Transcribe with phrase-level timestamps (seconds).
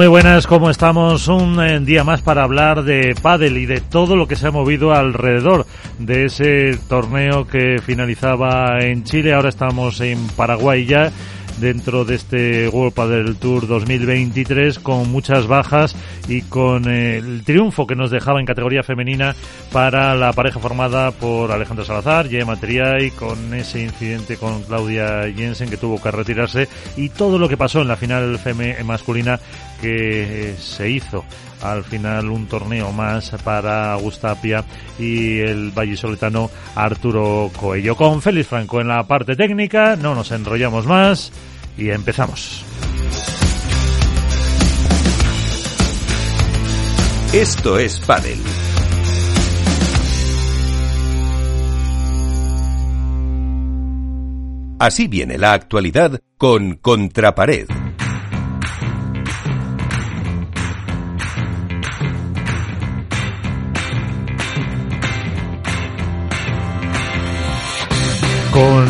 [0.00, 1.28] Muy buenas, ¿cómo estamos?
[1.28, 4.50] Un eh, día más para hablar de pádel y de todo lo que se ha
[4.50, 5.66] movido alrededor
[5.98, 9.34] de ese torneo que finalizaba en Chile.
[9.34, 11.12] Ahora estamos en Paraguay ya
[11.60, 15.94] dentro de este World Padel Tour 2023 con muchas bajas
[16.26, 19.36] y con eh, el triunfo que nos dejaba en categoría femenina
[19.70, 22.58] para la pareja formada por Alejandro Salazar, Gemma
[23.00, 27.58] y con ese incidente con Claudia Jensen que tuvo que retirarse y todo lo que
[27.58, 28.40] pasó en la final
[28.84, 29.38] masculina
[29.80, 31.24] que eh, se hizo
[31.62, 34.64] al final un torneo más para Gustapia
[34.98, 37.96] y el vallisoletano Arturo Coello.
[37.96, 41.32] Con Félix Franco en la parte técnica, no nos enrollamos más
[41.76, 42.64] y empezamos.
[47.32, 48.38] Esto es Padel.
[54.80, 57.68] Así viene la actualidad con Contrapared.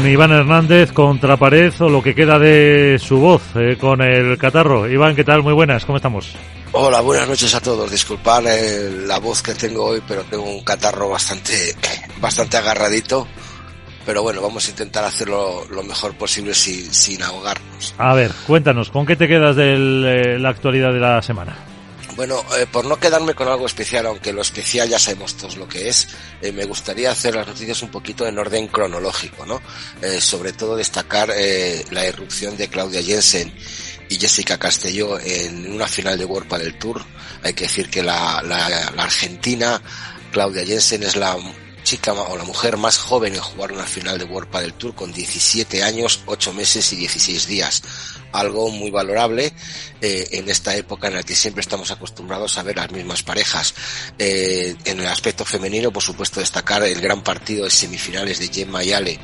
[0.01, 4.39] Con Iván Hernández contra pared o lo que queda de su voz eh, con el
[4.39, 4.89] catarro.
[4.89, 5.43] Iván, ¿qué tal?
[5.43, 6.33] Muy buenas, ¿cómo estamos?
[6.73, 7.91] Hola, buenas noches a todos.
[7.91, 11.77] Disculpad eh, la voz que tengo hoy, pero tengo un catarro bastante,
[12.21, 13.27] bastante agarradito.
[14.07, 17.95] Pero bueno, vamos a intentar hacerlo lo mejor posible sin, sin ahogarnos.
[17.99, 21.70] A ver, cuéntanos, ¿con qué te quedas de la actualidad de la semana?
[22.21, 25.67] Bueno, eh, por no quedarme con algo especial, aunque lo especial ya sabemos todos lo
[25.67, 26.07] que es,
[26.43, 29.63] eh, me gustaría hacer las noticias un poquito en orden cronológico, ¿no?
[30.03, 33.51] Eh, sobre todo destacar la irrupción de Claudia Jensen
[34.11, 37.03] y Jessica Castelló en una final de World del Tour.
[37.43, 39.81] Hay que decir que la, la, la argentina,
[40.31, 41.39] Claudia Jensen, es la
[41.85, 45.11] chica o la mujer más joven en jugar una final de World del Tour con
[45.11, 47.83] 17 años, 8 meses y 16 días
[48.33, 49.53] algo muy valorable
[50.01, 53.75] eh, en esta época en la que siempre estamos acostumbrados a ver las mismas parejas.
[54.19, 58.83] Eh, en el aspecto femenino, por supuesto, destacar el gran partido de semifinales de Gemma
[58.83, 59.19] Yale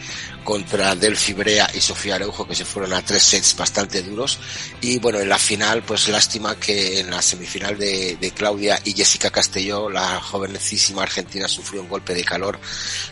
[0.44, 4.38] contra Delphi Brea y Sofía Araujo, que se fueron a tres sets bastante duros.
[4.80, 8.92] Y bueno, en la final, pues lástima que en la semifinal de, de Claudia y
[8.92, 12.60] Jessica Castelló, la jovencísima argentina sufrió un golpe de calor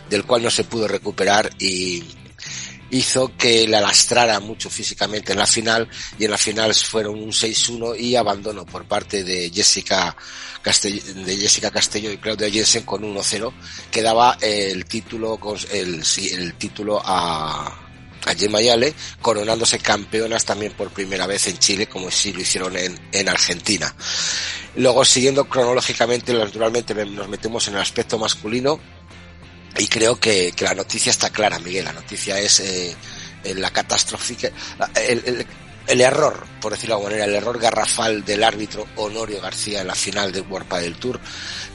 [0.09, 2.03] del cual no se pudo recuperar y
[2.91, 7.31] hizo que la lastrara mucho físicamente en la final y en la final fueron un
[7.31, 10.15] 6-1 y abandono por parte de Jessica
[10.63, 13.53] de Jessica Castello y Claudia Jensen con 1-0
[13.91, 15.39] que daba el título
[15.71, 17.85] el, el título a
[18.25, 18.59] a Gemma
[19.21, 23.93] coronándose campeonas también por primera vez en Chile, como si lo hicieron en, en Argentina.
[24.77, 28.79] Luego, siguiendo cronológicamente, naturalmente nos metemos en el aspecto masculino,
[29.77, 31.85] y creo que, que, la noticia está clara, Miguel.
[31.85, 32.95] La noticia es eh,
[33.55, 34.51] la catástrofe,
[34.95, 35.45] el,
[35.87, 39.87] el, error, por decirlo de alguna manera, el error garrafal del árbitro Honorio García en
[39.87, 41.19] la final del World del Tour,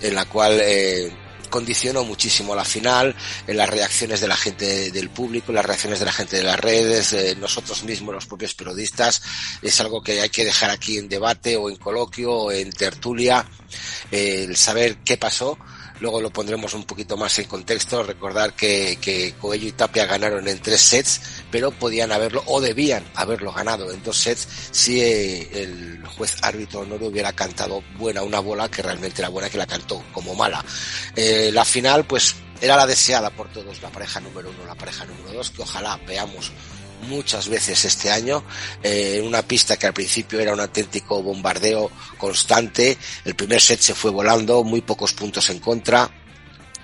[0.00, 1.12] en la cual eh,
[1.50, 3.14] condicionó muchísimo la final,
[3.46, 6.58] en las reacciones de la gente del público, las reacciones de la gente de las
[6.58, 9.20] redes, de nosotros mismos, los propios periodistas.
[9.60, 13.46] Es algo que hay que dejar aquí en debate o en coloquio o en tertulia,
[14.10, 15.58] eh, el saber qué pasó
[16.00, 18.02] Luego lo pondremos un poquito más en contexto.
[18.02, 23.04] Recordar que, que Coello y Tapia ganaron en tres sets, pero podían haberlo o debían
[23.14, 28.22] haberlo ganado en dos sets si eh, el juez árbitro no le hubiera cantado buena
[28.22, 30.64] una bola que realmente era buena que la cantó como mala.
[31.14, 35.04] Eh, la final, pues era la deseada por todos, la pareja número uno, la pareja
[35.04, 36.52] número dos, que ojalá veamos
[37.02, 38.44] muchas veces este año
[38.82, 42.97] eh, una pista que al principio era un auténtico bombardeo constante.
[43.24, 46.10] El primer set se fue volando, muy pocos puntos en contra.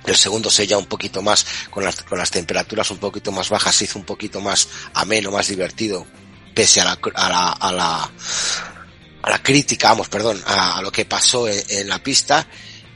[0.05, 3.49] El segundo set ya un poquito más, con las, con las temperaturas un poquito más
[3.49, 6.07] bajas, se hizo un poquito más ameno, más divertido,
[6.55, 8.11] pese a la, a la, a la,
[9.23, 12.47] a la crítica, vamos, perdón, a, lo que pasó en la pista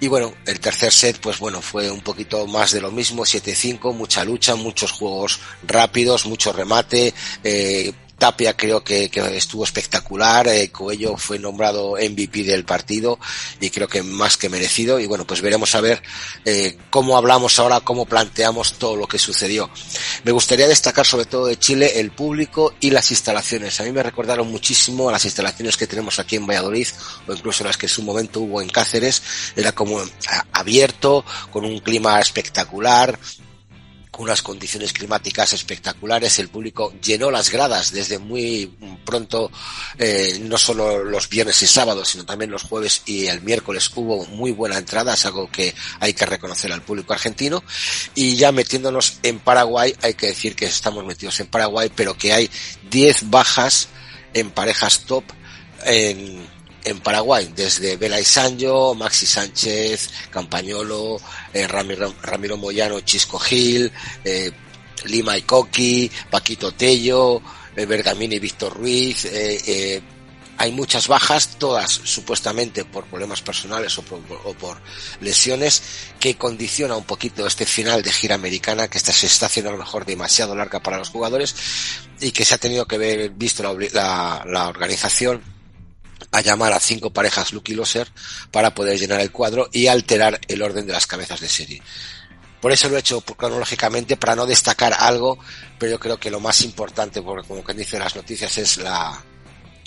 [0.00, 3.94] y bueno, el tercer set, pues bueno, fue un poquito más de lo mismo, 7-5,
[3.94, 7.12] mucha lucha, muchos juegos rápidos, mucho remate,
[7.44, 13.18] eh, Tapia creo que, estuvo espectacular, eh, Coello fue nombrado MVP del partido
[13.60, 16.02] y creo que más que merecido y bueno, pues veremos a ver
[16.44, 19.70] eh, cómo hablamos ahora, cómo planteamos todo lo que sucedió.
[20.22, 23.80] Me gustaría destacar sobre todo de Chile el público y las instalaciones.
[23.80, 26.88] A mí me recordaron muchísimo a las instalaciones que tenemos aquí en Valladolid
[27.26, 29.22] o incluso las que en su momento hubo en Cáceres.
[29.56, 29.98] Era como
[30.52, 33.18] abierto, con un clima espectacular,
[34.10, 36.38] con unas condiciones climáticas espectaculares.
[36.38, 38.74] El público llenó las gradas desde muy
[39.04, 39.50] pronto,
[39.98, 44.26] eh, no solo los viernes y sábados, sino también los jueves y el miércoles hubo
[44.26, 47.62] muy buena entrada, es algo que hay que reconocer al público argentino.
[48.14, 52.32] Y ya metiéndonos en Paraguay, hay que decir que estamos metidos en Paraguay, pero que
[52.32, 52.50] hay
[52.90, 53.88] 10 bajas
[54.34, 55.24] en parejas top
[55.84, 56.46] en,
[56.84, 58.24] en Paraguay, desde Vela y
[58.96, 61.20] Maxi Sánchez, Campañolo,
[61.52, 63.92] eh, Ramiro, Ramiro, Moyano, Chisco Gil,
[64.24, 64.50] eh,
[65.04, 67.42] Lima y Coqui, Paquito Tello,
[67.76, 70.02] eh, Bergamini y Víctor Ruiz, eh, eh,
[70.58, 74.76] hay muchas bajas, todas supuestamente por problemas personales o por,
[75.20, 75.82] lesiones,
[76.18, 79.72] que condiciona un poquito este final de gira americana, que esta se está haciendo a
[79.72, 81.54] lo mejor demasiado larga para los jugadores
[82.20, 85.42] y que se ha tenido que ver visto la, la organización
[86.32, 88.08] a llamar a cinco parejas Lucky Loser
[88.50, 91.82] para poder llenar el cuadro y alterar el orden de las cabezas de serie.
[92.60, 95.38] Por eso lo he hecho cronológicamente para no destacar algo,
[95.78, 99.24] pero yo creo que lo más importante, porque como quien dice las noticias, es la,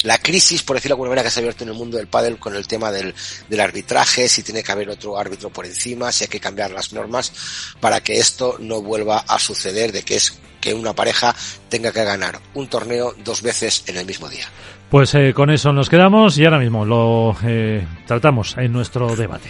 [0.03, 2.07] la crisis, por decirlo de alguna manera, que se ha abierto en el mundo del
[2.07, 3.13] pádel con el tema del,
[3.49, 6.93] del arbitraje, si tiene que haber otro árbitro por encima, si hay que cambiar las
[6.93, 7.31] normas
[7.79, 11.35] para que esto no vuelva a suceder, de que es que una pareja
[11.67, 14.45] tenga que ganar un torneo dos veces en el mismo día.
[14.89, 19.49] Pues eh, con eso nos quedamos y ahora mismo lo eh, tratamos en nuestro debate.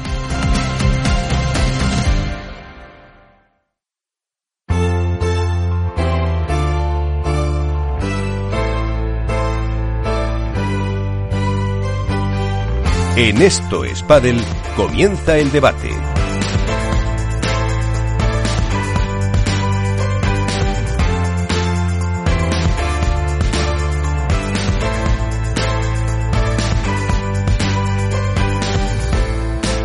[13.17, 14.03] En esto es
[14.77, 15.89] comienza el debate.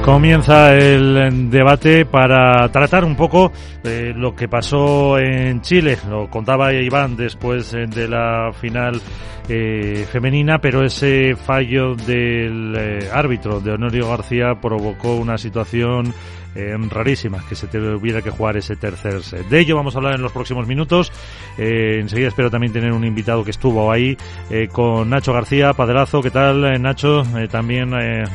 [0.07, 3.51] Comienza el debate para tratar un poco
[3.83, 5.99] eh, lo que pasó en Chile.
[6.09, 9.01] Lo contaba Iván después eh, de la final
[9.49, 12.79] eh, femenina, pero ese fallo del
[13.13, 16.15] árbitro de Honorio García provocó una situación
[16.57, 19.49] eh, rarísima, que se tuviera que jugar ese tercer set.
[19.49, 21.13] De ello vamos a hablar en los próximos minutos.
[21.59, 24.17] Eh, enseguida espero también tener un invitado que estuvo ahí
[24.51, 26.23] eh, con Nacho García, Padelazo.
[26.23, 27.23] ¿Qué tal, eh, Nacho?
[27.51, 27.93] también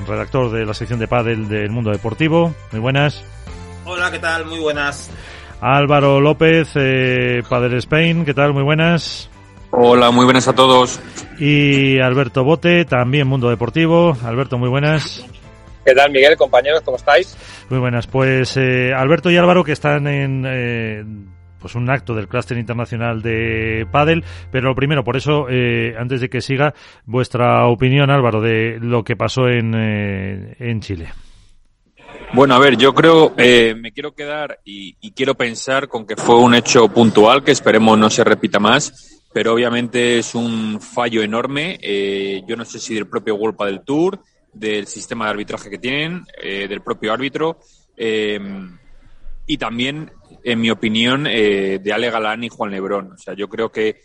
[0.07, 2.53] redactor de la sección de Padel del Mundo Deportivo.
[2.71, 3.23] Muy buenas.
[3.85, 4.45] Hola, ¿qué tal?
[4.45, 5.11] Muy buenas.
[5.61, 8.25] Álvaro López, eh, Padel Spain.
[8.25, 8.53] ¿Qué tal?
[8.53, 9.29] Muy buenas.
[9.69, 10.99] Hola, muy buenas a todos.
[11.39, 14.17] Y Alberto Bote, también Mundo Deportivo.
[14.23, 15.25] Alberto, muy buenas.
[15.85, 16.81] ¿Qué tal, Miguel, compañeros?
[16.81, 17.35] ¿Cómo estáis?
[17.69, 18.07] Muy buenas.
[18.07, 21.03] Pues eh, Alberto y Álvaro, que están en eh,
[21.61, 24.23] pues un acto del Clúster Internacional de Padel.
[24.51, 26.73] Pero lo primero, por eso, eh, antes de que siga,
[27.05, 31.09] vuestra opinión, Álvaro, de lo que pasó en, eh, en Chile.
[32.33, 36.15] Bueno, a ver, yo creo, eh, me quiero quedar y, y, quiero pensar con que
[36.15, 41.21] fue un hecho puntual que esperemos no se repita más, pero obviamente es un fallo
[41.23, 41.77] enorme.
[41.81, 44.19] Eh, yo no sé si del propio World del Tour,
[44.53, 47.59] del sistema de arbitraje que tienen, eh, del propio árbitro,
[47.97, 48.39] eh,
[49.45, 50.11] y también,
[50.43, 53.11] en mi opinión, eh, de Ale Galán y Juan Lebrón.
[53.13, 54.01] O sea, yo creo que,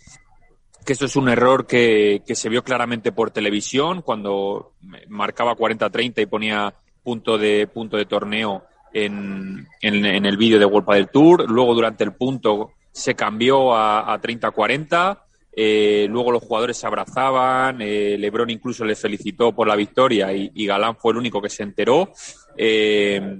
[0.84, 4.72] que esto es un error que, que se vio claramente por televisión cuando
[5.08, 10.90] marcaba 40-30 y ponía punto de, punto de torneo en, en, el vídeo de World
[10.90, 11.50] del Tour.
[11.50, 15.20] Luego, durante el punto, se cambió a, a 30-40.
[15.58, 20.66] Eh, luego los jugadores se abrazaban, eh, Lebron incluso les felicitó por la victoria y,
[20.66, 22.12] Galán fue el único que se enteró.
[22.58, 23.38] Eh,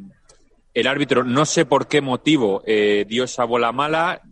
[0.72, 4.22] el árbitro, no sé por qué motivo eh, dio esa bola mala,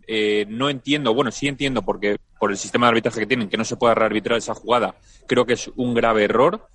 [0.47, 3.65] no entiendo, bueno, sí entiendo porque por el sistema de arbitraje que tienen, que no
[3.65, 4.95] se pueda rearbitrar esa jugada,
[5.27, 6.67] creo que es un grave error.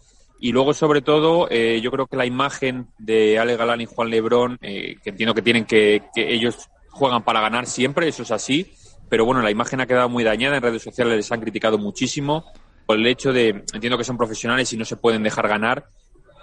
[0.43, 4.59] Y luego, sobre todo, yo creo que la imagen de Ale Galán y Juan Lebrón,
[4.61, 8.73] que entiendo que tienen que, que ellos juegan para ganar siempre, eso es así,
[9.11, 12.45] pero bueno, la imagen ha quedado muy dañada, en redes sociales les han criticado muchísimo
[12.87, 15.89] por el hecho de, entiendo que son profesionales y no se pueden dejar ganar,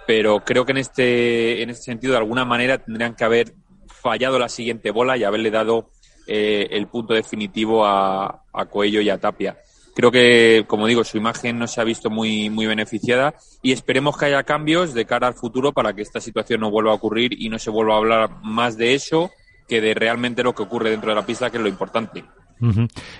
[0.06, 3.54] pero creo que en este, en este sentido, de alguna manera, tendrían que haber
[3.88, 5.90] fallado la siguiente bola y haberle dado
[6.28, 9.58] eh, el punto definitivo a, a Coello y a Tapia
[9.98, 14.16] creo que, como digo, su imagen no se ha visto muy, muy beneficiada y esperemos
[14.16, 17.32] que haya cambios de cara al futuro para que esta situación no vuelva a ocurrir
[17.36, 19.32] y no se vuelva a hablar más de eso
[19.66, 22.22] que de realmente lo que ocurre dentro de la pista, que es lo importante.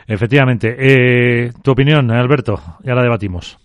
[0.06, 0.76] Efectivamente.
[0.78, 3.58] Eh, tu opinión, Alberto, ya la debatimos.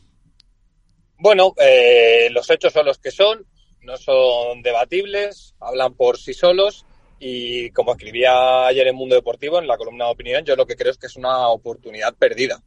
[1.17, 3.45] Bueno, eh, los hechos son los que son,
[3.81, 6.85] no son debatibles, hablan por sí solos
[7.19, 10.75] y como escribía ayer en Mundo Deportivo, en la columna de opinión, yo lo que
[10.75, 12.61] creo es que es una oportunidad perdida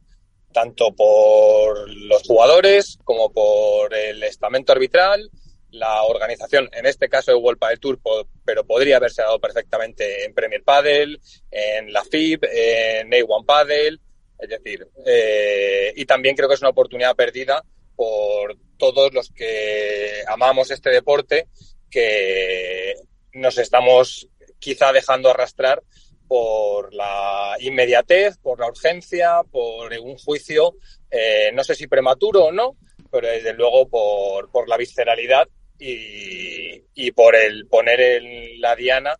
[0.57, 5.29] tanto por los jugadores como por el estamento arbitral,
[5.77, 7.99] la organización, en este caso de World del Tour,
[8.45, 11.19] pero podría haberse dado perfectamente en Premier Padel,
[11.51, 13.99] en la FIB, en A1 Padel,
[14.39, 17.63] es decir, eh, y también creo que es una oportunidad perdida
[17.95, 21.47] por todos los que amamos este deporte,
[21.89, 22.93] que
[23.33, 24.27] nos estamos
[24.59, 25.81] quizá dejando arrastrar
[26.27, 30.75] por la inmediatez, por la urgencia, por un juicio,
[31.09, 32.75] eh, no sé si prematuro o no,
[33.09, 35.47] pero desde luego por, por la visceralidad
[35.79, 39.17] y, y, por el poner en la diana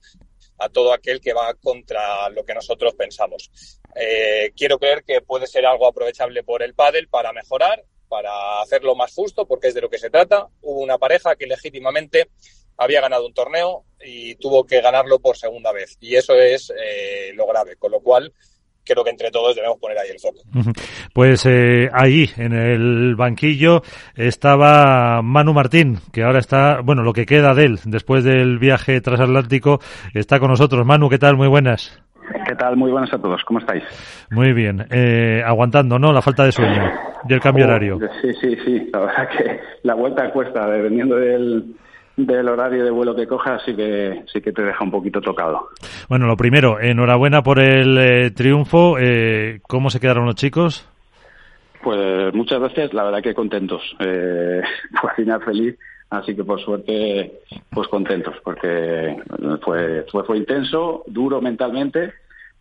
[0.60, 3.52] a todo aquel que va contra lo que nosotros pensamos.
[3.96, 8.96] Eh, quiero creer que puede ser algo aprovechable por el pádel para mejorar, para hacerlo
[8.96, 10.48] más justo, porque es de lo que se trata.
[10.62, 12.30] Hubo una pareja que legítimamente
[12.78, 15.98] había ganado un torneo y tuvo que ganarlo por segunda vez.
[16.00, 18.34] Y eso es eh, lo grave, con lo cual
[18.88, 20.42] creo que entre todos debemos poner ahí el foco.
[21.14, 23.82] Pues eh, ahí, en el banquillo,
[24.16, 29.02] estaba Manu Martín, que ahora está, bueno, lo que queda de él después del viaje
[29.02, 29.80] transatlántico,
[30.14, 30.86] está con nosotros.
[30.86, 31.38] Manu, ¿qué tal?
[31.38, 32.02] Muy buenas.
[32.46, 32.76] ¿Qué tal?
[32.76, 33.44] Muy buenas a todos.
[33.46, 33.84] ¿Cómo estáis?
[34.32, 34.86] Muy bien.
[34.92, 36.12] Eh, aguantando, ¿no?
[36.12, 36.92] La falta de sueño
[37.28, 38.00] y el cambio oh, horario.
[38.22, 38.90] Sí, sí, sí.
[38.92, 41.76] La verdad que la vuelta cuesta, dependiendo del
[42.18, 45.70] del horario de vuelo que cojas sí que sí que te deja un poquito tocado.
[46.10, 48.98] Bueno, lo primero, enhorabuena por el eh, triunfo.
[49.00, 50.90] Eh, ¿Cómo se quedaron los chicos?
[51.84, 53.82] Pues muchas veces, la verdad que contentos.
[54.00, 54.62] Eh,
[55.00, 55.78] fue final feliz,
[56.10, 59.16] así que por suerte, pues contentos, porque
[59.62, 62.14] fue, fue, fue intenso, duro mentalmente,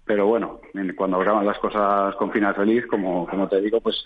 [0.04, 0.60] pero bueno,
[0.96, 4.04] cuando graban las cosas con final feliz, como, como te digo, pues,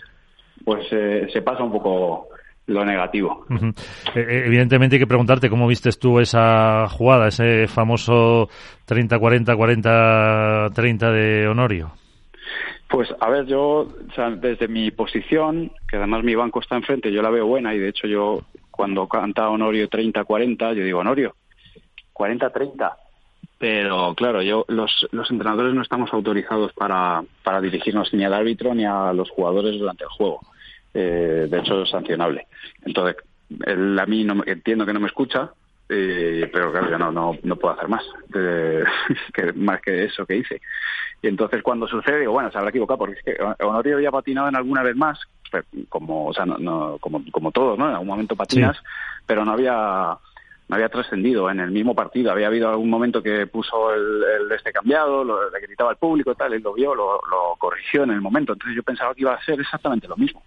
[0.63, 2.29] pues eh, se pasa un poco
[2.67, 3.45] lo negativo.
[3.49, 3.73] Eh,
[4.15, 8.49] eh, evidentemente hay que preguntarte cómo vistes tú esa jugada, ese famoso
[8.87, 11.91] 30-40, 40-30 de Honorio.
[12.89, 13.87] Pues a ver, yo
[14.37, 17.89] desde mi posición, que además mi banco está enfrente, yo la veo buena y de
[17.89, 21.35] hecho yo cuando canta Honorio 30-40, yo digo Honorio,
[22.13, 22.93] 40-30.
[23.57, 28.73] Pero claro, yo los, los entrenadores no estamos autorizados para, para dirigirnos ni al árbitro
[28.73, 30.41] ni a los jugadores durante el juego
[30.93, 32.47] eh, de hecho sancionable.
[32.85, 33.17] Entonces,
[33.65, 35.51] él a mí no, entiendo que no me escucha,
[35.89, 38.03] eh, pero claro, yo no, no, no puedo hacer más,
[39.33, 40.61] que, más que eso que hice.
[41.21, 44.47] Y entonces cuando sucede, digo, bueno, se habrá equivocado, porque es que Honorio había patinado
[44.47, 45.19] en alguna vez más,
[45.89, 47.87] como, o sea, no, como, como todos, ¿no?
[47.87, 48.77] En algún momento patinas,
[49.27, 50.17] pero no había
[50.69, 52.31] no había trascendido en el mismo partido.
[52.31, 56.33] Había habido algún momento que puso el, el este cambiado, lo, le gritaba al público,
[56.33, 58.53] tal, él lo vio, lo, lo corrigió en el momento.
[58.53, 60.41] Entonces yo pensaba que iba a ser exactamente lo mismo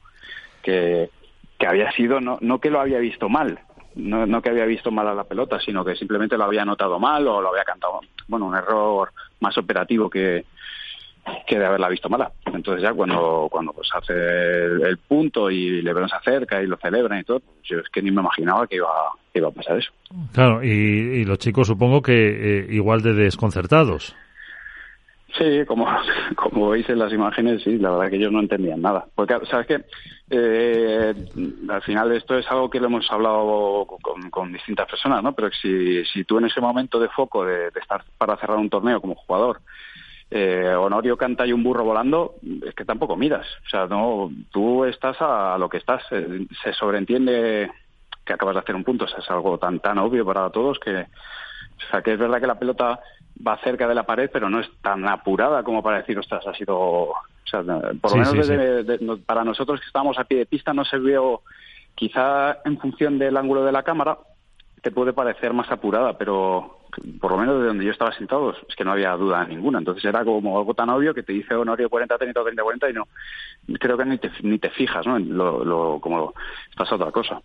[0.64, 1.11] que,
[1.59, 3.61] que había sido, no, no que lo había visto mal,
[3.94, 7.26] no, que había visto mal a la pelota, sino que simplemente lo había notado mal
[7.28, 10.44] o lo había cantado, bueno, un error más operativo que,
[11.47, 12.33] que de haberla visto mala.
[12.47, 17.21] Entonces ya cuando, cuando pues hace el, punto y Lebron se acerca y lo celebran
[17.21, 18.88] y todo, yo es que ni me imaginaba que iba,
[19.33, 19.92] que iba a pasar eso.
[20.33, 24.16] Claro, y, y los chicos supongo que eh, igual de desconcertados.
[25.38, 25.87] Sí, como,
[26.37, 29.07] como veis en las imágenes, sí, la verdad que ellos no entendían nada.
[29.14, 29.85] Porque, ¿sabes qué?
[30.31, 31.14] Eh,
[31.69, 35.35] al final esto es algo que lo hemos hablado con, con distintas personas, ¿no?
[35.35, 38.71] Pero si, si tú en ese momento de foco de, de estar para cerrar un
[38.71, 39.61] torneo como jugador,
[40.31, 42.35] eh, Honorio canta y un burro volando,
[42.67, 43.47] es que tampoco miras.
[43.67, 46.03] O sea, no, tú estás a lo que estás.
[46.11, 47.71] Eh, se sobreentiende
[48.25, 49.05] que acabas de hacer un punto.
[49.05, 52.41] O sea, es algo tan, tan obvio para todos que, o sea, que es verdad
[52.41, 53.00] que la pelota
[53.47, 56.55] va cerca de la pared, pero no es tan apurada como para decir, ostras, ha
[56.55, 56.76] sido...
[56.76, 57.62] O sea,
[58.00, 61.43] por lo menos para nosotros que estábamos a pie de pista no se vio,
[61.95, 64.19] quizá en función del ángulo de la cámara,
[64.83, 66.79] te puede parecer más apurada, pero
[67.21, 69.79] por lo menos de donde yo estaba sentado es que no había duda ninguna.
[69.79, 72.93] Entonces era como algo tan obvio que te dice Honorio 40, 30, 30, 40 y
[72.93, 73.09] no,
[73.79, 75.19] creo que ni te, ni te fijas, ¿no?
[75.19, 76.35] Lo, lo, como
[76.71, 77.41] estás a otra cosa.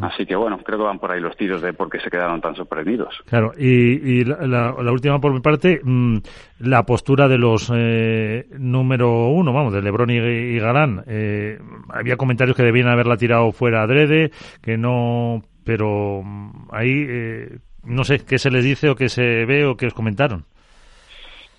[0.00, 2.40] Así que bueno, creo que van por ahí los tiros de por qué se quedaron
[2.40, 3.14] tan sorprendidos.
[3.26, 6.16] Claro, y, la, última por mi parte, mm,
[6.60, 11.04] la postura de los eh, número uno, vamos, de Lebron y, Galán.
[11.06, 11.58] Eh,
[11.90, 18.02] había comentarios que debían haberla tirado fuera adrede, que no, pero mm, ahí eh, no
[18.02, 20.46] sé qué se les dice o qué se ve o qué os comentaron.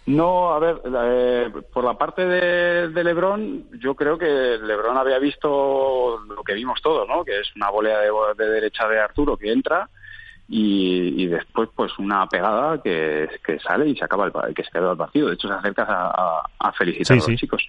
[0.08, 5.20] No, a ver, eh, por la parte de, de, Lebron, yo creo que Lebron había
[5.20, 7.26] visto lo que vimos todos, ¿no?
[7.26, 9.90] Que es una volea de, derecha de Arturo que entra
[10.48, 14.92] y, después, pues, una pegada que, que, sale y se acaba el, que se queda
[14.92, 15.28] el partido.
[15.28, 17.68] De hecho, se acerca a, felicitar a los chicos.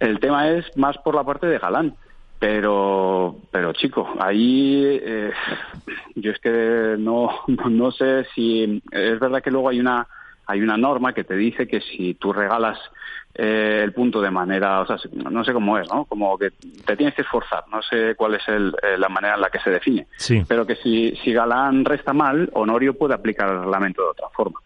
[0.00, 1.94] El tema es más por la parte de Galán.
[2.40, 5.30] Pero, pero chico, ahí eh,
[6.16, 10.08] yo es que no, no sé si es verdad que luego hay una
[10.46, 12.78] hay una norma que te dice que si tú regalas
[13.34, 14.96] eh, el punto de manera, o sea,
[15.30, 16.04] no sé cómo es, ¿no?
[16.04, 16.50] Como que
[16.84, 19.60] te tienes que esforzar, no sé cuál es el, eh, la manera en la que
[19.60, 20.06] se define.
[20.16, 20.42] Sí.
[20.46, 24.60] Pero que si, si Galán resta mal, Honorio puede aplicar el reglamento de otra forma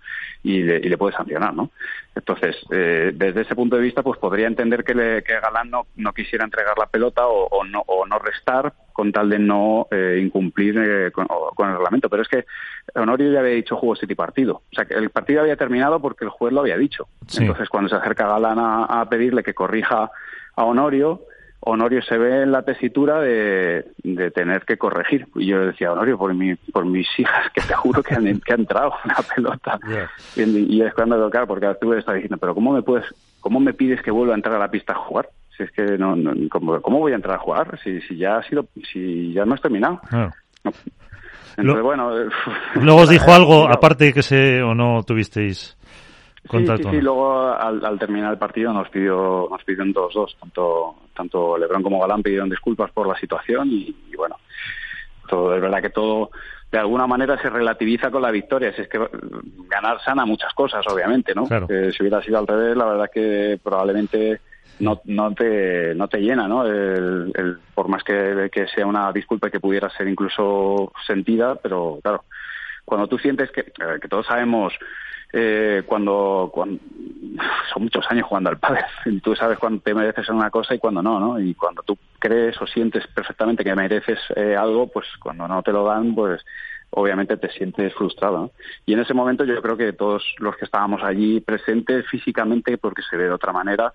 [0.46, 1.70] y le, y le puede sancionar, ¿no?
[2.14, 5.88] Entonces, eh, desde ese punto de vista, pues podría entender que, le, que Galán no,
[5.96, 9.88] no, quisiera entregar la pelota o, o, no, o no restar con tal de no
[9.90, 12.08] eh, incumplir eh, con, con, el reglamento.
[12.08, 12.44] Pero es que
[12.94, 14.62] Honorio ya había dicho juego City partido.
[14.70, 17.08] O sea, que el partido había terminado porque el juez lo había dicho.
[17.36, 20.12] Entonces, cuando se acerca Galán a, a pedirle que corrija
[20.54, 21.22] a Honorio,
[21.60, 25.26] Honorio se ve en la tesitura de, de, tener que corregir.
[25.34, 28.52] Y yo decía, Honorio, por, mi, por mis hijas, que te juro que han, que
[28.52, 29.78] ha entrado una pelota.
[30.36, 33.06] Y, es cuando tocar, porque tú estás diciendo, pero ¿cómo me puedes,
[33.40, 35.28] cómo me pides que vuelva a entrar a la pista a jugar?
[35.56, 36.14] Si es que no,
[36.50, 37.78] ¿cómo, voy a entrar a jugar?
[37.82, 40.00] Si, si ya ha sido, si ya no has terminado.
[41.56, 42.10] Entonces, bueno.
[42.74, 45.75] Luego os dijo algo, aparte que se, o no tuvisteis
[46.50, 50.96] Sí, sí, sí, luego al, terminar el partido nos pidió nos pidieron dos dos tanto
[51.14, 54.36] tanto Lebron como Galán pidieron disculpas por la situación y, bueno
[55.28, 56.30] todo es verdad que todo
[56.70, 58.98] de alguna manera se relativiza con la victoria si es que
[59.68, 64.40] ganar sana muchas cosas obviamente no si hubiera sido al revés la verdad que probablemente
[64.78, 69.10] no, no te no te llena no el, el, por más que, que sea una
[69.12, 72.24] disculpa que pudiera ser incluso sentida pero claro
[72.84, 74.72] cuando tú sientes que, que todos sabemos
[75.32, 80.50] eh, cuando, son muchos años jugando al padre y tú sabes cuándo te mereces una
[80.50, 81.40] cosa y cuando no, ¿no?
[81.40, 85.72] Y cuando tú crees o sientes perfectamente que mereces eh, algo, pues cuando no te
[85.72, 86.44] lo dan, pues
[86.90, 88.38] obviamente te sientes frustrado.
[88.38, 88.50] ¿no?
[88.86, 93.02] Y en ese momento yo creo que todos los que estábamos allí presentes físicamente, porque
[93.02, 93.92] se ve de otra manera,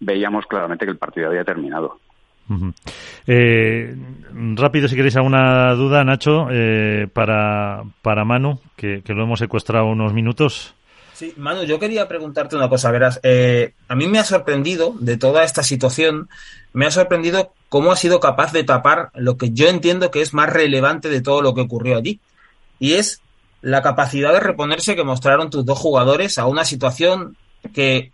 [0.00, 1.98] veíamos claramente que el partido había terminado.
[3.26, 3.96] Eh,
[4.54, 10.12] rápido, si queréis alguna duda, Nacho, eh, para, para Manu, que, lo hemos secuestrado unos
[10.12, 10.74] minutos.
[11.12, 12.90] Sí, Manu, yo quería preguntarte una cosa.
[12.90, 16.28] Verás, eh, a mí me ha sorprendido de toda esta situación,
[16.72, 20.34] me ha sorprendido cómo ha sido capaz de tapar lo que yo entiendo que es
[20.34, 22.20] más relevante de todo lo que ocurrió allí.
[22.80, 23.20] Y es
[23.62, 27.36] la capacidad de reponerse que mostraron tus dos jugadores a una situación
[27.72, 28.12] que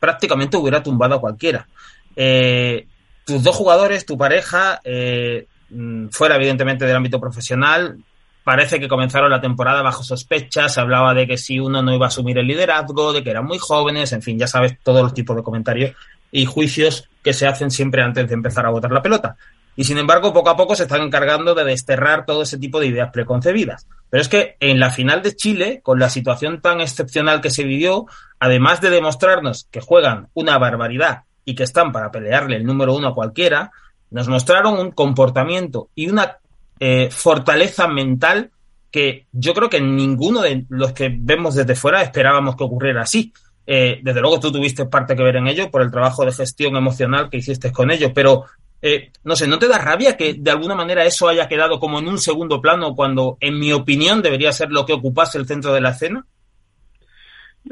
[0.00, 1.66] prácticamente hubiera tumbado a cualquiera.
[2.14, 2.86] Eh,
[3.26, 7.98] tus dos jugadores, tu pareja, eh, mm, fuera evidentemente del ámbito profesional,
[8.44, 12.06] parece que comenzaron la temporada bajo sospecha, se hablaba de que si uno no iba
[12.06, 15.12] a asumir el liderazgo, de que eran muy jóvenes, en fin, ya sabes todos los
[15.12, 15.96] tipos de comentarios
[16.30, 19.36] y juicios que se hacen siempre antes de empezar a botar la pelota.
[19.74, 22.86] Y sin embargo, poco a poco se están encargando de desterrar todo ese tipo de
[22.86, 23.88] ideas preconcebidas.
[24.08, 27.64] Pero es que en la final de Chile, con la situación tan excepcional que se
[27.64, 28.06] vivió,
[28.38, 33.08] además de demostrarnos que juegan una barbaridad y que están para pelearle el número uno
[33.08, 33.70] a cualquiera,
[34.10, 36.38] nos mostraron un comportamiento y una
[36.78, 38.50] eh, fortaleza mental
[38.90, 43.32] que yo creo que ninguno de los que vemos desde fuera esperábamos que ocurriera así.
[43.66, 46.76] Eh, desde luego tú tuviste parte que ver en ello por el trabajo de gestión
[46.76, 48.44] emocional que hiciste con ello, pero
[48.82, 51.98] eh, no sé, ¿no te da rabia que de alguna manera eso haya quedado como
[51.98, 55.72] en un segundo plano cuando, en mi opinión, debería ser lo que ocupase el centro
[55.72, 56.26] de la escena?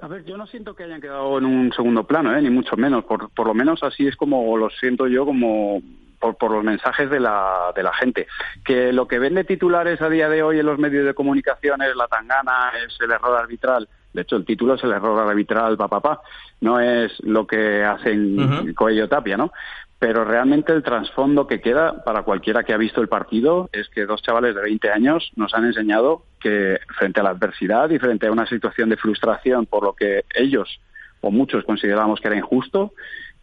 [0.02, 2.42] A ver, yo no siento que hayan quedado en un segundo plano, ¿eh?
[2.42, 3.04] ni mucho menos.
[3.04, 5.80] Por, por lo menos así es como lo siento yo, como
[6.18, 8.26] por, por, los mensajes de la, de la gente.
[8.64, 11.94] Que lo que vende titulares a día de hoy en los medios de comunicación es
[11.94, 13.88] la tangana, es el error arbitral.
[14.12, 16.22] De hecho, el título es el error arbitral, papá, pa, pa.
[16.60, 19.52] no es lo que hacen uh Coello Tapia, ¿no?
[19.98, 24.06] Pero realmente el trasfondo que queda para cualquiera que ha visto el partido es que
[24.06, 28.26] dos chavales de 20 años nos han enseñado que frente a la adversidad y frente
[28.26, 30.80] a una situación de frustración por lo que ellos
[31.20, 32.92] o muchos consideramos que era injusto,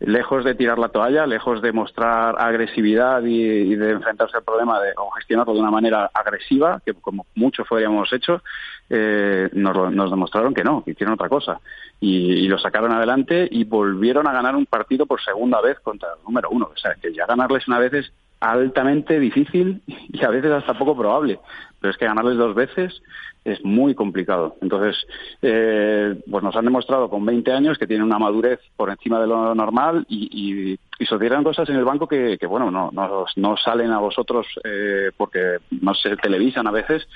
[0.01, 4.91] lejos de tirar la toalla, lejos de mostrar agresividad y, de enfrentarse al problema de,
[4.97, 8.41] o gestionarlo de una manera agresiva, que como muchos habríamos hecho,
[8.89, 11.59] eh, nos, nos, demostraron que no, que hicieron otra cosa.
[11.99, 16.09] Y, y, lo sacaron adelante y volvieron a ganar un partido por segunda vez contra
[16.17, 16.71] el número uno.
[16.73, 20.97] O sea, que ya ganarles una vez es altamente difícil y a veces hasta poco
[20.97, 21.39] probable.
[21.79, 23.01] Pero es que ganarles dos veces
[23.43, 24.57] es muy complicado.
[24.61, 24.97] Entonces,
[25.41, 29.27] eh, pues nos han demostrado con 20 años que tienen una madurez por encima de
[29.27, 33.91] lo normal y, y, y cosas en el banco que, bueno, no, no, no, salen
[33.91, 37.07] a vosotros eh, porque no se televisan a veces,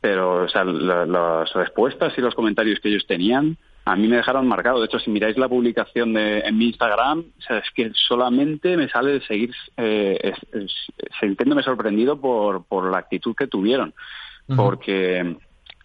[0.00, 3.56] pero o sea, las respuestas y los comentarios que ellos tenían
[3.86, 4.80] a mí me dejaron marcado.
[4.80, 8.88] De hecho, si miráis la publicación de, en mi Instagram, o es que solamente me
[8.88, 10.32] sale de seguir eh,
[11.20, 13.92] sintiéndome sorprendido por, por la actitud que tuvieron.
[14.56, 15.36] Porque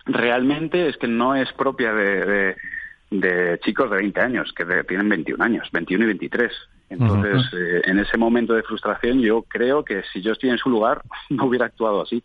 [0.06, 2.56] realmente es que no es propia de,
[3.10, 6.52] de, chicos de 20 años, que tienen 21 años, 21 y 23.
[6.90, 10.70] Entonces, eh, en ese momento de frustración, yo creo que si yo estoy en su
[10.70, 12.24] lugar, no hubiera actuado así.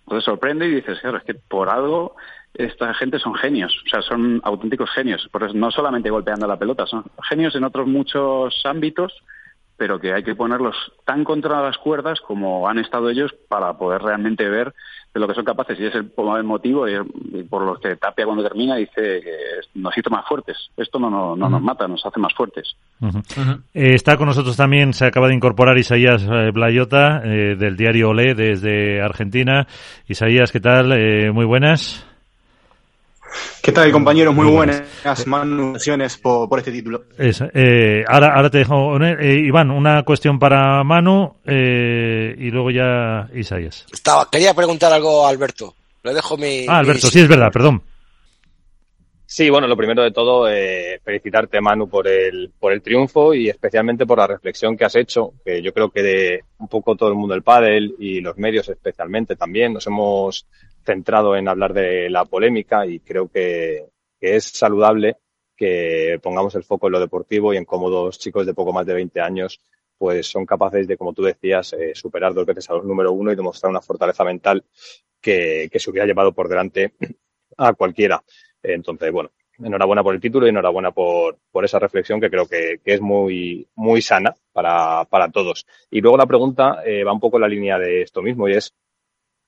[0.00, 2.14] Entonces sorprende y dices, claro, es que por algo
[2.54, 6.58] esta gente son genios, o sea, son auténticos genios, por eso no solamente golpeando la
[6.58, 9.12] pelota, son genios en otros muchos ámbitos,
[9.76, 14.02] pero que hay que ponerlos tan contra las cuerdas como han estado ellos para poder
[14.02, 14.72] realmente ver
[15.12, 15.78] de lo que son capaces.
[15.78, 16.12] Y es el,
[16.44, 19.36] motivo y, por lo que Tapia cuando termina dice que
[19.74, 20.56] nos hizo más fuertes.
[20.76, 22.76] Esto no, no, nos mata, nos hace más fuertes.
[23.74, 28.10] Eh, está con nosotros también, se acaba de incorporar Isaías eh, Blayota eh, del diario
[28.10, 29.66] Olé desde Argentina.
[30.06, 30.88] Isaías, ¿qué tal?
[31.32, 32.13] muy buenas.
[33.62, 34.34] ¿Qué tal, compañeros?
[34.34, 34.82] Muy, buenas.
[35.26, 37.04] Manuaciones por, por este título.
[37.18, 43.28] Eh, ahora, ahora te dejo, eh, Iván, una cuestión para Manu eh, y luego ya
[43.34, 43.86] Isaías.
[43.92, 45.74] Estaba, quería preguntar algo a Alberto.
[46.02, 46.66] Le dejo mi.
[46.68, 47.82] Ah, Alberto, sí es verdad, perdón.
[49.26, 53.48] Sí, bueno, lo primero de todo, eh, felicitarte, Manu, por el, por el triunfo y
[53.48, 57.08] especialmente por la reflexión que has hecho, que yo creo que de un poco todo
[57.08, 60.46] el mundo del pádel y los medios especialmente también nos hemos
[60.84, 63.86] centrado en hablar de la polémica y creo que,
[64.20, 65.18] es saludable
[65.54, 68.86] que pongamos el foco en lo deportivo y en cómo dos chicos de poco más
[68.86, 69.60] de 20 años
[69.98, 73.32] pues son capaces de, como tú decías, eh, superar dos veces a los número uno
[73.32, 74.64] y demostrar una fortaleza mental
[75.20, 76.94] que, que se hubiera llevado por delante
[77.58, 78.22] a cualquiera.
[78.62, 82.80] Entonces, bueno, enhorabuena por el título y enhorabuena por, por esa reflexión que creo que,
[82.84, 85.66] que es muy, muy sana para, para todos.
[85.90, 88.54] Y luego la pregunta eh, va un poco en la línea de esto mismo y
[88.54, 88.74] es,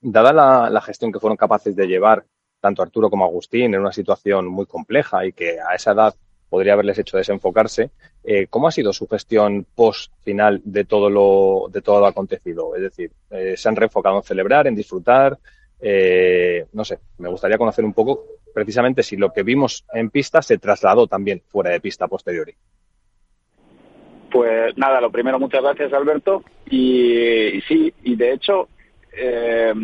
[0.07, 2.25] dada la, gestión que fueron capaces de llevar
[2.61, 6.15] tanto Arturo como Agustín en una situación muy compleja y que a esa edad
[6.49, 7.91] podría haberles hecho desenfocarse,
[8.23, 12.77] eh, ¿cómo ha sido su gestión post final de todo lo, de todo lo acontecido?
[12.77, 15.39] Es decir, eh, ¿se han reenfocado en celebrar, en disfrutar?
[15.81, 20.41] Eh, no sé, me gustaría conocer un poco precisamente si lo que vimos en pista
[20.41, 22.55] se trasladó también fuera de pista posteriori.
[24.31, 26.45] Pues nada, lo primero, muchas gracias Alberto.
[26.71, 28.69] y sí, y de hecho
[29.17, 29.75] eh,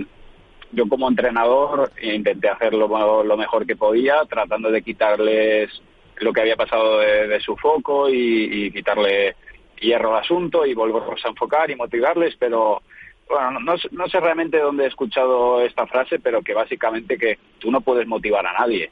[0.72, 2.88] yo como entrenador intenté hacerlo
[3.24, 5.70] lo, mejor que podía, tratando de quitarles
[6.16, 9.36] lo que había pasado de, su foco y, quitarle
[9.80, 12.82] hierro al asunto y volverlos a enfocar y motivarles, pero
[13.28, 17.80] bueno, no, sé realmente dónde he escuchado esta frase, pero que básicamente que tú no
[17.80, 18.90] puedes motivar a nadie.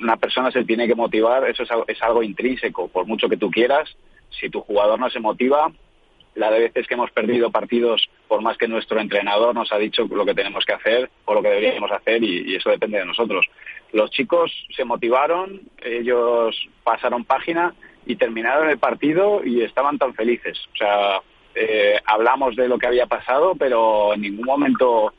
[0.00, 3.50] una persona se tiene que motivar, eso es es algo intrínseco, por mucho que tú
[3.50, 3.88] quieras.
[4.30, 5.72] Si tu jugador no se motiva,
[6.40, 10.06] la de veces que hemos perdido partidos por más que nuestro entrenador nos ha dicho
[10.10, 13.46] lo que tenemos que hacer o lo que deberíamos hacer y, eso depende de nosotros.
[13.92, 17.74] Los chicos se motivaron, ellos pasaron página
[18.06, 20.58] y terminaron el partido y estaban tan felices.
[20.72, 21.20] O sea,
[21.54, 25.12] eh, hablamos de lo que había pasado, pero en ningún momento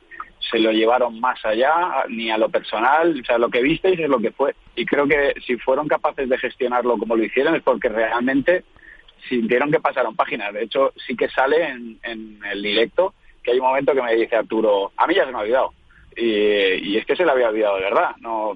[0.50, 3.20] se lo llevaron más allá, ni a lo personal.
[3.22, 4.56] O sea, lo que visteis es lo que fue.
[4.76, 8.64] Y creo que si fueron capaces de gestionarlo como lo hicieron es porque realmente
[9.28, 10.54] sintieron que pasaron páginas.
[10.54, 11.68] De hecho, sí que sale
[12.04, 15.32] en, el directo que hay un momento que me dice Arturo, a mí ya se
[15.32, 15.74] me ha olvidado.
[16.16, 18.16] Y, es que se le había olvidado de verdad.
[18.20, 18.54] No,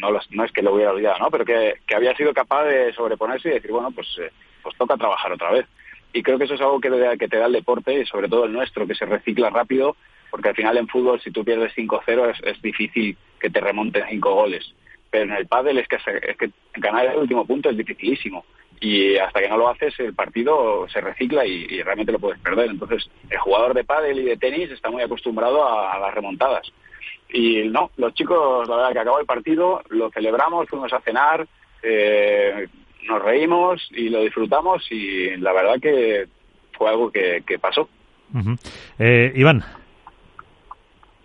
[0.00, 1.30] no, no, es que lo hubiera olvidado, ¿no?
[1.30, 5.32] Pero que, había sido capaz de sobreponerse y decir, bueno, pues, eh, pues toca trabajar
[5.32, 5.66] otra vez.
[6.12, 8.46] Y creo que eso es algo que, que te da el deporte, y sobre todo
[8.46, 9.96] el nuestro, que se recicla rápido,
[10.30, 14.04] porque al final en fútbol, si tú pierdes 5-0, es, es difícil que te remonten
[14.08, 14.74] 5 goles.
[15.10, 18.44] Pero en el pádel es que, es que en Canadá el último punto es dificilísimo
[18.80, 22.70] y hasta que no lo haces el partido se recicla y, realmente lo puedes perder.
[22.70, 26.70] Entonces el jugador de pádel y de tenis está muy acostumbrado a, las remontadas.
[27.28, 31.46] Y no, los chicos, la verdad que acabó el partido, lo celebramos, fuimos a cenar,
[31.82, 32.68] eh,
[33.08, 36.26] nos reímos y lo disfrutamos y la verdad que
[36.72, 37.88] fue algo que, pasó.
[38.98, 39.64] eh, Iván.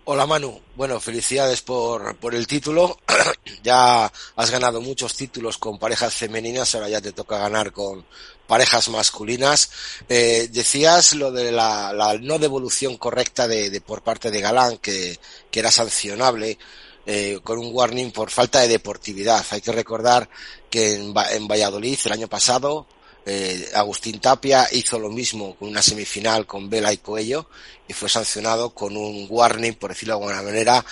[0.04, 2.98] Hola Manu, bueno, felicidades por, por el título.
[3.62, 8.04] ya has ganado muchos títulos con parejas femeninas, ahora ya te toca ganar con
[8.48, 9.70] parejas masculinas.
[10.08, 15.20] Eh, decías lo de la, no devolución correcta de, de, por parte de Galán, que,
[15.52, 16.58] que era sancionable.
[17.04, 19.44] Eh, con un warning por falta de deportividad.
[19.50, 20.28] Hay que recordar
[20.70, 22.86] que en, en Valladolid el año pasado
[23.24, 27.48] Eh, Agustín Tapia hizo lo mismo con una semifinal con Vela y Coello
[27.86, 30.84] y fue sancionado con un warning, por decirlo de alguna manera,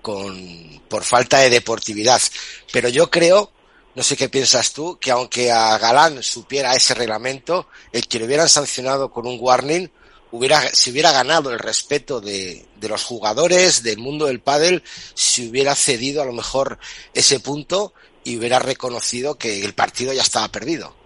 [0.00, 2.20] con, por falta de deportividad.
[2.72, 3.50] Pero yo creo,
[3.94, 8.26] no sé qué piensas tú, que aunque a Galán supiera ese reglamento, el que le
[8.26, 9.90] hubieran sancionado con un warning,
[10.30, 14.82] hubiera, si hubiera ganado el respeto de, de los jugadores, del mundo del pádel,
[15.14, 16.78] si hubiera cedido a lo mejor
[17.12, 17.92] ese punto
[18.24, 21.03] y hubiera reconocido que el partido ya estaba perdido.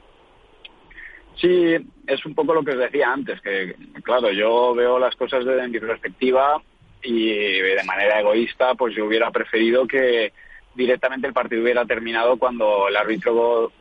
[1.41, 5.45] Sí, es un poco lo que os decía antes, que claro, yo veo las cosas
[5.45, 6.61] desde mi perspectiva
[7.03, 10.33] y de manera egoísta, pues yo hubiera preferido que
[10.75, 13.73] directamente el partido hubiera terminado cuando el árbitro,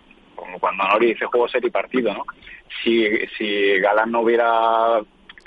[0.59, 2.25] cuando Nori dice juego ser partido, ¿no?
[2.83, 5.01] Si, si Galán no hubiera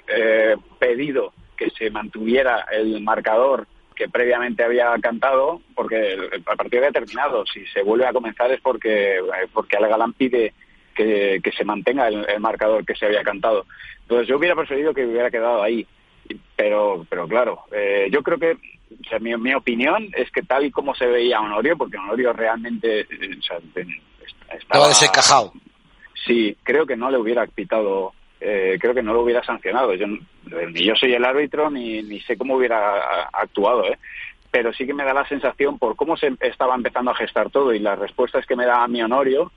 [0.09, 7.01] eh, pedido que se mantuviera el marcador que previamente había cantado, porque el, partido había
[7.01, 7.45] terminado.
[7.47, 9.21] Si se vuelve a comenzar es porque,
[9.53, 10.55] porque Al Galán pide
[10.95, 13.67] que, que se mantenga el, el, marcador que se había cantado.
[14.03, 15.87] Entonces yo hubiera preferido que hubiera quedado ahí.
[16.57, 20.65] Pero, pero claro, eh, yo creo que, o sea, mi, mi, opinión es que tal
[20.65, 23.59] y como se veía Honorio, porque Honorio realmente eh, o sea,
[24.57, 24.89] estaba...
[24.89, 25.53] Desencajado.
[26.25, 29.95] Sí, creo que no le hubiera pitado, eh, creo que no lo hubiera sancionado.
[29.95, 33.99] Yo, ni yo soy el árbitro, ni, ni sé cómo hubiera actuado, ¿eh?
[34.51, 37.73] pero sí que me da la sensación por cómo se estaba empezando a gestar todo
[37.73, 39.53] y las respuestas que me da a mi Honorio,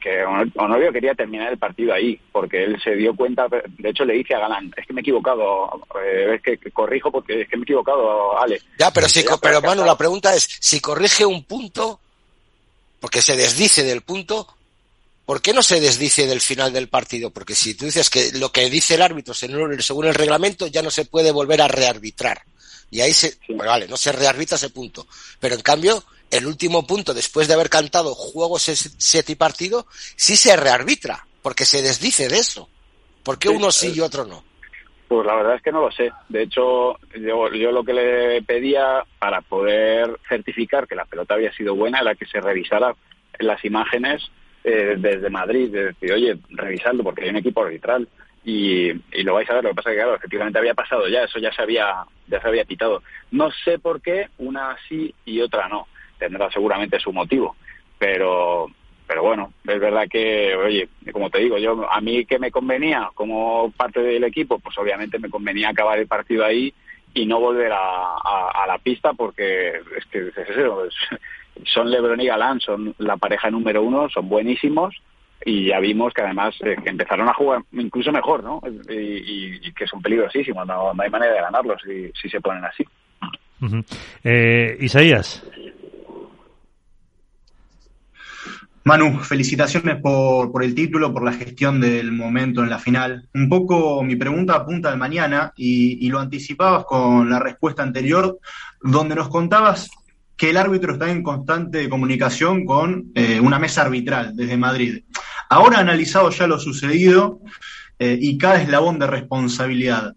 [0.00, 4.14] que Honorio quería terminar el partido ahí, porque él se dio cuenta, de hecho le
[4.14, 7.56] dice a Galán, es que me he equivocado, eh, es que, corrijo porque es que
[7.56, 8.60] me he equivocado, Ale.
[8.78, 12.00] Ya, pero sí, pero Manu, la pregunta es, si corrige un punto,
[13.00, 14.46] porque se desdice del punto,
[15.26, 17.30] ¿por qué no se desdice del final del partido?
[17.30, 20.90] Porque si tú dices que lo que dice el árbitro según el reglamento ya no
[20.90, 22.42] se puede volver a rearbitrar.
[22.92, 23.54] Y ahí se, sí.
[23.54, 25.06] vale, no se rearbitra ese punto.
[25.40, 30.36] Pero en cambio, el último punto, después de haber cantado juego set y partido, sí
[30.36, 32.68] se rearbitra, porque se desdice de eso.
[33.22, 34.42] ¿Por qué sí, uno sí y otro no?
[35.08, 36.10] Pues la verdad es que no lo sé.
[36.30, 41.52] De hecho, yo, yo lo que le pedía para poder certificar que la pelota había
[41.52, 42.94] sido buena era que se revisara
[43.38, 44.22] las imágenes
[44.64, 48.08] eh, desde Madrid, de decir, oye, revisando porque hay un equipo arbitral
[48.42, 51.06] y, y, lo vais a ver, lo que pasa es que claro, efectivamente había pasado
[51.08, 53.02] ya, eso ya se había, ya se había pitado.
[53.30, 55.86] No sé por qué una sí y otra no
[56.22, 57.56] tendrá seguramente su motivo.
[57.98, 58.68] Pero,
[59.06, 63.10] pero bueno, es verdad que, oye, como te digo, yo a mí que me convenía
[63.14, 66.72] como parte del equipo, pues obviamente me convenía acabar el partido ahí
[67.14, 68.16] y no volver a,
[68.54, 70.94] a, la pista porque es que es
[71.66, 74.94] son Lebron y Galán, son la pareja número uno, son buenísimos
[75.44, 78.60] y ya vimos que además eh, que empezaron a jugar incluso mejor, ¿no?
[78.88, 82.84] Y, que son peligrosísimos, no, no, hay manera de ganarlos si, si se ponen así.
[84.24, 85.44] Eh, Isaías.
[88.84, 93.28] Manu, felicitaciones por, por, el título, por la gestión del momento en la final.
[93.32, 98.38] Un poco mi pregunta apunta al mañana y, y, lo anticipabas con la respuesta anterior,
[98.82, 99.88] donde nos contabas
[100.42, 105.04] que el árbitro está en constante comunicación con eh, una mesa arbitral desde Madrid.
[105.48, 107.38] Ahora analizado ya lo sucedido
[108.00, 110.16] eh, y cada eslabón de responsabilidad,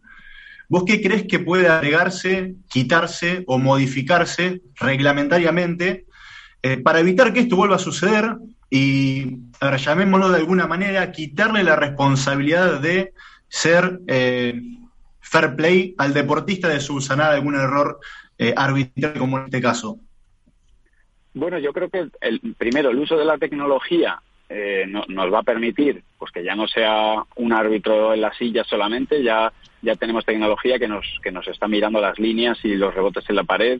[0.67, 6.05] ¿vos qué crees que puede agregarse, quitarse o modificarse reglamentariamente
[6.63, 8.35] eh, para evitar que esto vuelva a suceder
[8.69, 13.13] y, a llamémoslo de alguna manera, quitarle la responsabilidad de
[13.47, 14.59] ser eh,
[15.19, 17.99] fair play al deportista de subsanar algún error
[18.37, 19.97] eh, arbitral como en este caso?
[21.33, 25.39] Bueno, yo creo que el, primero el uso de la tecnología eh, no, nos va
[25.39, 29.51] a permitir pues que ya no sea un árbitro en la silla solamente, ya
[29.81, 33.35] ya tenemos tecnología que nos que nos está mirando las líneas y los rebotes en
[33.35, 33.79] la pared,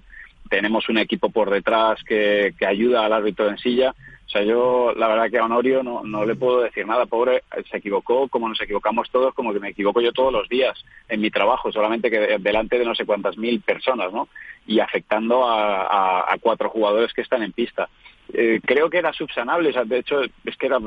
[0.50, 3.95] tenemos un equipo por detrás que, que ayuda al árbitro en silla.
[4.26, 7.44] O sea, yo la verdad que a Honorio no, no le puedo decir nada, pobre,
[7.70, 11.22] se equivocó como nos equivocamos todos, como que me equivoco yo todos los días en
[11.22, 14.28] mi trabajo, solamente que delante de no sé cuántas mil personas, ¿no?
[14.66, 17.88] Y afectando a, a, a cuatro jugadores que están en pista.
[18.34, 20.80] Eh, creo que era subsanable, o sea, de hecho es que era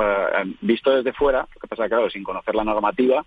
[0.61, 3.25] visto desde fuera, lo que pasa claro, sin conocer la normativa,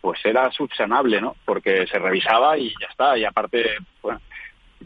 [0.00, 1.34] pues era subsanable, ¿no?
[1.46, 3.64] Porque se revisaba y ya está, y aparte,
[4.02, 4.20] bueno,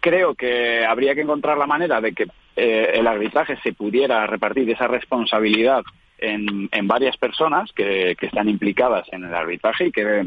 [0.01, 4.69] creo que habría que encontrar la manera de que eh, el arbitraje se pudiera repartir
[4.71, 5.83] esa responsabilidad
[6.19, 10.25] en, en varias personas que, que, están implicadas en el arbitraje y que,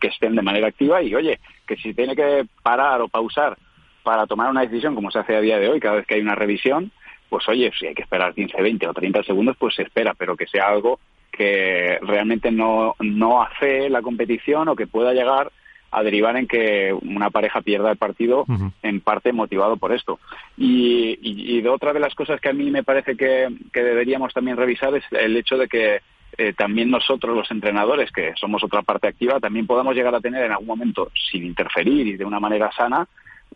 [0.00, 1.02] que estén de manera activa.
[1.02, 3.56] Y oye, que si tiene que parar o pausar
[4.02, 6.20] para tomar una decisión como se hace a día de hoy, cada vez que hay
[6.20, 6.92] una revisión,
[7.28, 10.36] pues oye, si hay que esperar 15, 20 o 30 segundos, pues se espera, pero
[10.36, 15.50] que sea algo que realmente no, no hace la competición o que pueda llegar
[15.92, 18.72] a derivar en que una pareja pierda el partido uh -huh.
[18.82, 20.18] en parte motivado por esto.
[20.56, 23.82] Y, y, y, de otra de las cosas que a mí me parece que, que,
[23.82, 26.00] deberíamos también revisar es el hecho de que
[26.38, 30.42] eh, también nosotros los entrenadores, que somos otra parte activa, también podamos llegar a tener
[30.44, 33.06] en algún momento, sin interferir y de una manera sana,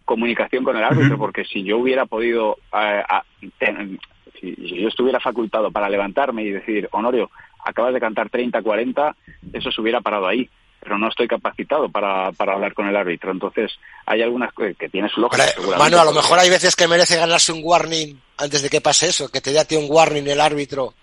[0.04, 3.02] comunicación con el árbitro, porque si yo hubiera podido, eh,
[4.38, 7.30] si, yo estuviera facultado para levantarme y decir, Honorio,
[7.64, 9.14] acabas de cantar 30-40,
[9.54, 10.50] eso se hubiera parado ahí
[10.86, 13.32] pero no estoy capacitado para, para hablar con el árbitro.
[13.32, 13.72] Entonces,
[14.06, 15.44] hay algunas que, que tiene su lógica.
[15.76, 19.08] Manu, a lo mejor hay veces que merece ganarse un warning antes de que pase
[19.08, 20.94] eso, que te dé a ti un warning el árbitro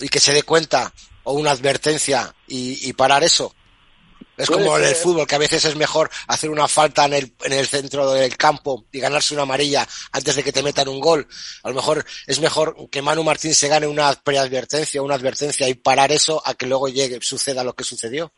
[0.00, 3.54] y que se dé cuenta o una advertencia y, parar eso.
[4.36, 7.32] Es como en el fútbol, que a veces es mejor hacer una falta en el,
[7.44, 10.98] en el centro del campo y ganarse una amarilla antes de que te metan un
[10.98, 11.28] gol.
[11.62, 15.74] A lo mejor es mejor que Manu Martín se gane una preadvertencia, una advertencia y
[15.74, 18.32] parar eso a que luego llegue, suceda lo que sucedió.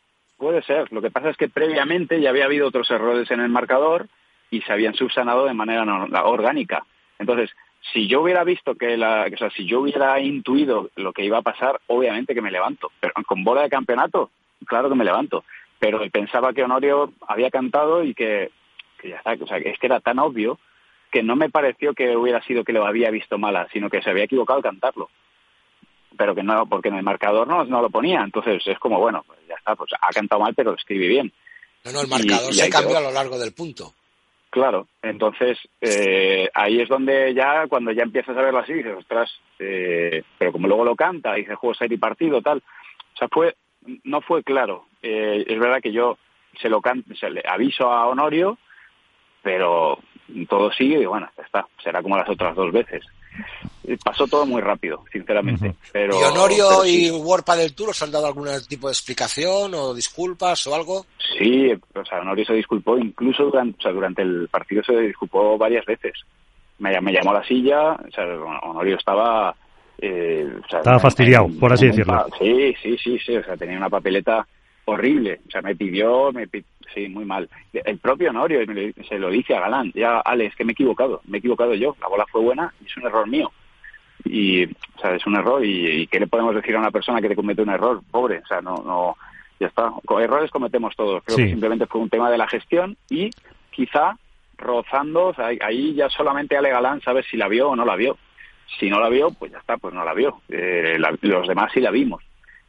[0.45, 0.93] Puede ser.
[0.93, 4.09] Lo que pasa es que previamente ya había habido otros errores en el marcador
[4.51, 5.85] y se habían subsanado de manera
[6.25, 6.85] orgánica.
[7.19, 7.49] Entonces,
[7.95, 11.39] si yo hubiera visto que la, o sea, si yo hubiera intuido lo que iba
[11.39, 12.93] a pasar, obviamente que me levanto.
[13.01, 14.33] Pero con bola de campeonato,
[14.67, 15.45] claro que me levanto.
[15.79, 18.51] Pero pensaba que Honorio había cantado y que,
[19.01, 20.59] que ya está, o sea, es que era tan obvio
[21.11, 24.11] que no me pareció que hubiera sido que lo había visto mala, sino que se
[24.11, 25.09] había equivocado al cantarlo.
[26.17, 28.23] Pero que no, porque en el marcador no, no lo ponía.
[28.23, 31.33] Entonces es como, bueno, pues ya está, pues ha cantado mal, pero lo escribe bien.
[31.85, 33.95] No, no, el marcador se cambió a lo largo del punto.
[34.55, 39.29] Claro, entonces eh, ahí es donde ya, cuando ya empiezas a verlo así, dices, ostras,
[39.59, 42.59] eh, pero como luego lo canta, dice juego serie y partido, tal.
[42.59, 43.57] O sea, fue,
[44.05, 44.87] no fue claro.
[45.03, 46.19] Eh, es verdad que yo
[46.61, 46.81] se lo
[47.19, 48.57] se le aviso a Honorio,
[49.43, 49.99] pero
[50.49, 53.05] todo sigue y bueno, ya está, será como las otras dos veces.
[54.03, 55.75] Pasó todo muy rápido, sinceramente.
[55.93, 59.93] pero, ¿Y Honorio y Warpa del Tour os han dado algún tipo de explicación o
[59.93, 61.05] disculpas o algo?
[61.39, 65.59] Sí, o sea, Honorio se disculpó incluso durante, o sea, durante el partido se disculpó
[65.59, 66.15] varias veces.
[66.79, 68.25] Me, me llamó a la silla, o sea,
[68.63, 69.55] Honorio estaba...
[69.99, 72.27] Eh, estaba fastidiado, por así decirlo.
[72.39, 74.47] Sí, sí, sí, sí, o sea, tenía una papeleta
[74.87, 75.41] horrible.
[75.47, 76.47] O sea, me pidió, me
[76.93, 77.49] sí, muy mal.
[77.73, 78.61] El propio Honorio
[79.09, 81.97] se lo dice a Galán, ya, Alex, que me he equivocado, me he equivocado yo,
[82.01, 83.51] la bola fue buena y es un error mío.
[84.25, 87.29] Y, o sea, es un error y, ¿qué le podemos decir a una persona que
[87.29, 88.01] te comete un error?
[88.11, 89.17] Pobre, o sea, no, no,
[89.61, 89.93] ya está.
[90.21, 91.23] Errores cometemos todos.
[91.25, 93.31] Creo que simplemente fue un tema de la gestión y
[93.71, 94.17] quizá
[94.57, 97.97] rozando, o sea, ahí ya solamente Ale Galán sabe si la vio o no la
[97.97, 98.17] vio.
[98.79, 100.41] Si no la vio, pues ya está, pues no la vio.
[100.49, 102.23] Eh, los demás sí la vimos.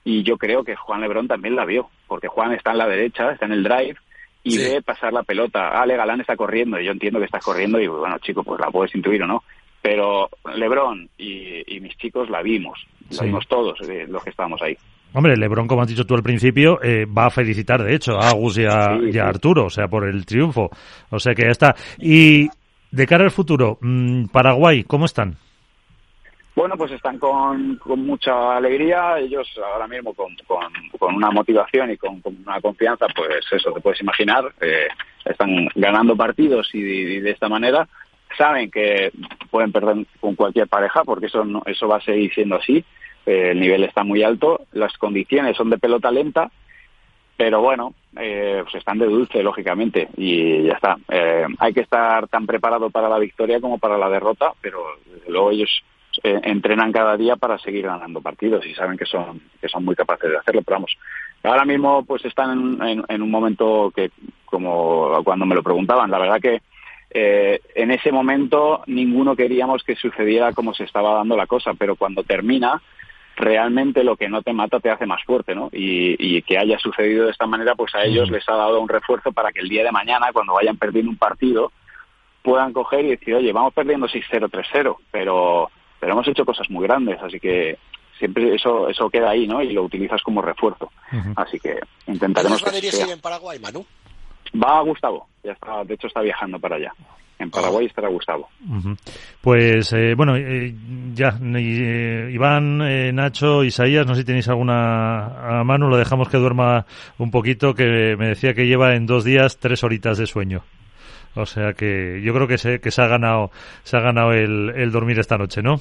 [0.04, 3.32] Y yo creo que Juan Lebrón también la vio, porque Juan está en la derecha,
[3.32, 3.96] está en el drive,
[4.46, 5.70] y ve pasar la pelota.
[5.70, 8.70] Ale Galán está corriendo, y yo entiendo que está corriendo, y bueno, chico, pues la
[8.70, 9.44] puedes intuir o no.
[9.82, 12.80] Pero Lebrón y, mis chicos la vimos,
[13.12, 14.78] la vimos todos, eh, los que estábamos ahí.
[15.14, 18.30] Hombre, Lebron, como has dicho tú al principio, eh, va a felicitar, de hecho, a
[18.30, 20.70] Agus y a, Arturo, o sea, por el triunfo.
[21.10, 21.76] O sea que ya está.
[22.00, 22.50] Y
[22.92, 25.38] de cara al futuro, mm, Paraguay, ¿cómo están?
[26.56, 30.34] Bueno, pues están con, mucha alegría, ellos ahora mismo con,
[31.02, 34.88] una motivación y con, una confianza, pues eso te puedes imaginar, eh,
[35.26, 37.88] están ganando partidos y, de esta manera
[38.38, 39.12] saben que
[39.52, 42.84] pueden perder con cualquier pareja porque eso, eso va a seguir siendo así,
[43.26, 46.50] eh, el nivel está muy alto, las condiciones son de pelota lenta,
[47.36, 50.96] pero bueno, eh, pues están de dulce, lógicamente, y ya está.
[51.60, 54.82] hay que estar tan preparado para la victoria como para la derrota, pero
[55.28, 55.84] luego ellos
[56.24, 59.96] eh, entrenan cada día para seguir ganando partidos y saben que son que son muy
[59.96, 60.98] capaces de hacerlo pero vamos
[61.44, 64.12] ahora mismo pues están en, un momento que
[64.46, 66.62] como cuando me lo preguntaban la verdad que
[67.12, 71.96] eh, en ese momento ninguno queríamos que sucediera como se estaba dando la cosa pero
[71.96, 72.82] cuando termina
[73.36, 75.70] realmente lo que no te mata te hace más fuerte, ¿no?
[75.72, 79.32] Y, que haya sucedido de esta manera, pues a ellos les ha dado un refuerzo
[79.32, 81.72] para que el día de mañana, cuando vayan perdiendo un partido,
[82.42, 86.86] puedan coger y decir, oye, vamos perdiendo 6-0, 3-0, pero pero hemos hecho cosas muy
[86.86, 87.78] grandes, así que
[88.18, 89.62] siempre eso eso queda ahí, ¿no?
[89.62, 90.92] Y lo utilizas como refuerzo.
[91.36, 92.66] Así que intentaremos...
[92.66, 93.86] a dirigir en Paraguay, Manu?
[94.56, 96.94] Va Gustavo, ya está, de hecho está viajando para allá.
[97.38, 98.48] En Paraguay estará Gustavo.
[99.42, 100.74] Pues eh, bueno, eh,
[101.14, 102.78] ya, eh, Iván,
[103.14, 106.86] Nacho, Isaías, no sé si tenéis alguna a mano, lo dejamos que duerma
[107.18, 110.64] un poquito, que me decía que lleva en dos días tres horitas de sueño.
[111.36, 113.52] O sea que yo creo que se, que se ha ganado,
[113.84, 115.76] se ha ganado el, el dormir esta noche, ¿no?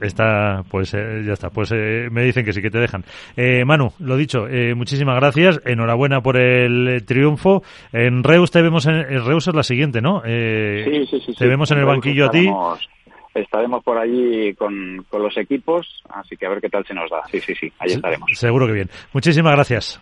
[0.00, 3.04] Está, pues eh, ya está, pues eh, me dicen que sí, que te dejan.
[3.36, 7.62] Eh, Manu, lo dicho, eh, muchísimas gracias, enhorabuena por el triunfo.
[7.92, 10.20] En Reus te vemos, en, Reus es la siguiente, ¿no?
[10.22, 11.34] sí, sí, sí.
[11.34, 12.50] Te vemos en el banquillo a ti.
[13.34, 17.10] Estaremos por allí con, con los equipos, así que a ver qué tal se nos
[17.10, 17.22] da.
[17.30, 18.30] Sí, sí, sí, ahí estaremos.
[18.32, 18.90] Seguro que bien.
[19.12, 20.00] Muchísimas gracias.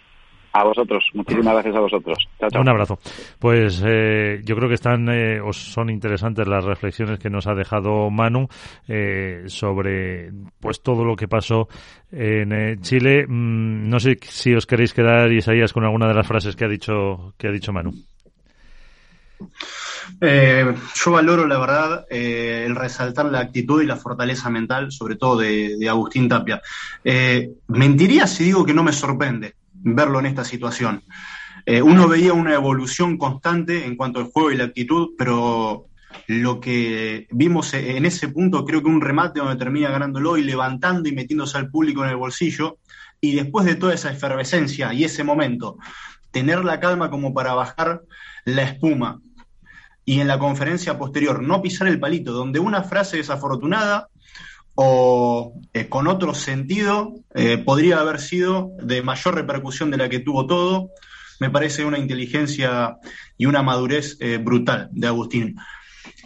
[0.57, 2.29] A vosotros, muchísimas gracias a vosotros.
[2.39, 2.63] Chao, chao.
[2.63, 3.01] Un abrazo.
[3.41, 7.55] Pues eh, yo creo que están eh, o son interesantes las reflexiones que nos ha
[7.55, 8.47] dejado Manu
[8.87, 10.31] eh, sobre
[10.61, 11.67] pues todo lo que pasó
[12.13, 13.27] en eh, Chile.
[13.27, 16.69] Mm, no sé si os queréis quedar Isaías con alguna de las frases que ha
[16.69, 17.91] dicho que ha dicho Manu.
[20.21, 25.17] Eh, yo valoro, la verdad, eh, el resaltar la actitud y la fortaleza mental, sobre
[25.17, 26.63] todo de, de Agustín Tapia.
[27.03, 31.05] Eh, mentiría si digo que no me sorprende verlo en esta situación.
[31.67, 35.87] Eh, uno veía una evolución constante en cuanto al juego y la actitud, pero
[36.27, 41.09] lo que vimos en ese punto, creo que un remate donde termina ganándolo y levantando
[41.09, 42.79] y metiéndose al público en el bolsillo,
[43.21, 45.79] y después de toda esa efervescencia y ese momento,
[46.31, 48.03] tener la calma como para bajar
[48.45, 49.21] la espuma
[50.05, 54.09] y en la conferencia posterior no pisar el palito, donde una frase desafortunada
[54.75, 60.21] o eh, con otro sentido eh, podría haber sido de mayor repercusión de la que
[60.21, 60.91] tuvo todo,
[61.41, 62.97] me parece una inteligencia
[63.37, 65.57] y una madurez eh, brutal de Agustín.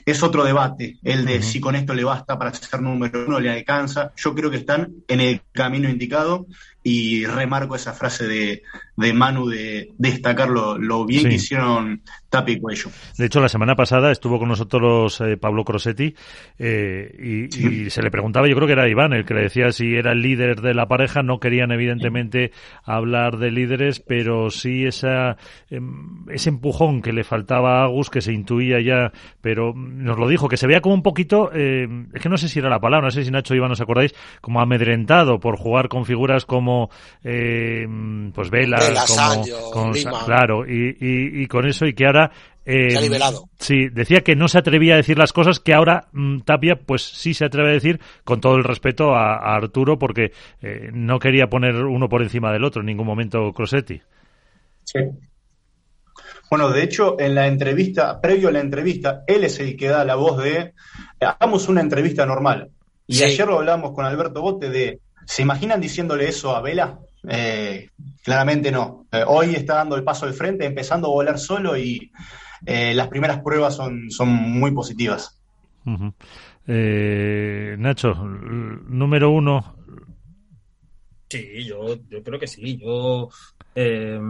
[0.05, 3.51] Es otro debate, el de si con esto le basta para ser número uno, le
[3.51, 4.12] alcanza.
[4.16, 6.46] Yo creo que están en el camino indicado
[6.82, 8.62] y remarco esa frase de,
[8.96, 11.28] de Manu de destacar lo, lo bien Sí.
[11.28, 12.91] que hicieron Tapi y Cuello.
[13.16, 16.14] De hecho, la semana pasada estuvo con nosotros eh, Pablo Crosetti
[16.59, 19.72] eh, y, y se le preguntaba, yo creo que era Iván el que le decía
[19.72, 21.22] si era el líder de la pareja.
[21.22, 22.53] No querían, evidentemente,
[22.85, 25.37] hablar de líderes, pero sí esa,
[25.70, 29.11] em, ese empujón que le faltaba a Agus, que se intuía ya,
[29.41, 32.49] pero nos lo dijo, que se veía como un poquito, eh, es que no sé
[32.49, 35.89] si era la palabra, no sé si Nacho Iván os acordáis, como amedrentado por jugar
[35.89, 36.91] con figuras como,
[37.24, 37.87] eh,
[38.35, 39.93] pues Vela, como, con-
[40.26, 42.18] claro, y, y, y con eso y que ahora
[42.64, 43.49] eh, Se ha nivelado.
[43.59, 47.03] Sí, decía que no se atrevía a decir las cosas que ahora mm, Tapia pues
[47.03, 51.19] sí se atreve a decir con todo el respeto a, a Arturo porque eh, no
[51.19, 54.01] quería poner uno por encima del otro en ningún momento Crosetti.
[56.51, 60.05] Bueno, de hecho, en la entrevista, previo a la entrevista, él es el que da
[60.05, 60.73] la voz de
[61.21, 62.71] hagamos una entrevista normal.
[63.07, 63.25] Y Sí.
[63.25, 66.99] ayer lo hablamos con Alberto Bote de ¿se imaginan diciéndole eso a Vela?
[67.29, 67.89] Eh,
[68.29, 69.07] claramente no.
[69.11, 72.12] Eh, hoy está dando el paso al frente, empezando a volar solo y
[72.66, 75.41] eh, las primeras pruebas son, son muy positivas.
[76.66, 79.76] Eh, Nacho, número uno.
[81.31, 82.76] Sí, yo, yo creo que sí.
[82.76, 83.31] Yo
[83.74, 84.20] eh,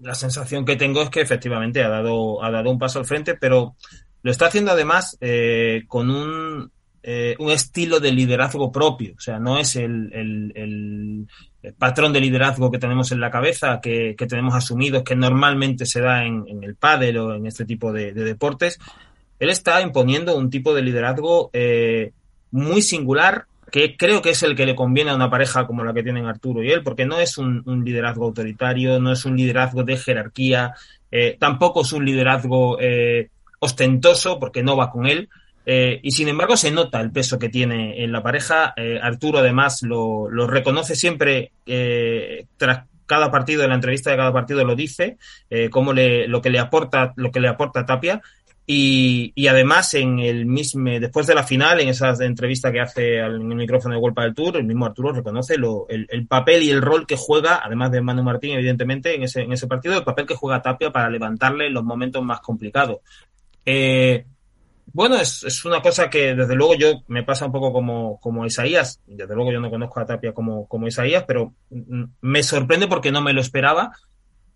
[0.00, 3.34] la sensación que tengo es que efectivamente ha dado, ha dado un paso al frente,
[3.34, 3.76] pero
[4.22, 6.72] lo está haciendo además eh, con un,
[7.08, 9.14] eh, un estilo de liderazgo propio.
[9.16, 11.28] O sea, no es el, el-
[11.78, 16.00] patrón de liderazgo que tenemos en la cabeza, que, que tenemos asumidos, que normalmente se
[16.00, 18.80] da en, el pádel o en este tipo de, de deportes.
[19.38, 22.10] Él está imponiendo un tipo de liderazgo eh,
[22.50, 25.94] muy singular que creo que es el que le conviene a una pareja como la
[25.94, 29.84] que tienen Arturo y él, porque no es un, liderazgo autoritario, no es un liderazgo
[29.84, 30.74] de jerarquía,
[31.12, 32.78] eh, tampoco es un liderazgo
[33.60, 35.28] ostentoso, porque no va con él,
[35.68, 38.72] eh, y sin embargo se nota el peso que tiene en la pareja.
[38.76, 44.16] Eh, Arturo además lo, lo reconoce siempre eh, tras cada partido, en la entrevista de
[44.16, 45.16] cada partido lo dice,
[45.70, 48.20] cómo le, lo que le aporta, lo que le aporta Tapia.
[48.68, 53.20] Y, y además en el mismo, después de la final, en esa entrevista que hace
[53.20, 56.70] al, micrófono de Golpa del Tour, el mismo Arturo reconoce lo, el, el, papel y
[56.70, 60.02] el rol que juega, además de Manu Martín, evidentemente, en ese, en ese partido, el
[60.02, 62.98] papel que juega Tapia para levantarle en los momentos más complicados.
[64.92, 68.46] Bueno, es, es, una cosa que desde luego yo me pasa un poco como, como
[68.46, 69.00] Isaías.
[69.06, 71.54] Desde luego yo no conozco a Tapia como, como Isaías, pero
[72.20, 73.92] me sorprende porque no me lo esperaba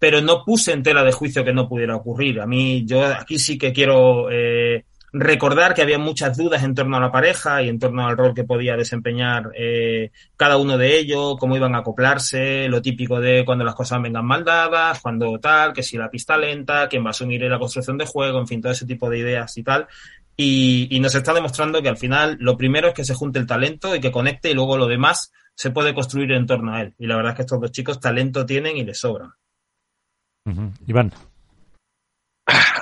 [0.01, 2.41] pero no puse en tela de juicio que no pudiera ocurrir.
[2.41, 6.97] A mí, yo aquí sí que quiero eh, recordar que había muchas dudas en torno
[6.97, 10.99] a la pareja y en torno al rol que podía desempeñar eh, cada uno de
[10.99, 15.39] ellos, cómo iban a acoplarse, lo típico de cuando las cosas vengan mal dadas, cuando
[15.39, 18.47] tal, que si la pista lenta, quién va a asumir la construcción de juego, en
[18.47, 19.87] fin, todo ese tipo de ideas y tal.
[20.37, 23.47] Y, y nos está demostrando que al final lo primero es que se junte el
[23.47, 26.95] talento y que conecte y luego lo demás se puede construir en torno a él.
[26.99, 29.33] Y la verdad es que estos dos chicos talento tienen y les sobran.
[30.87, 31.13] Iván.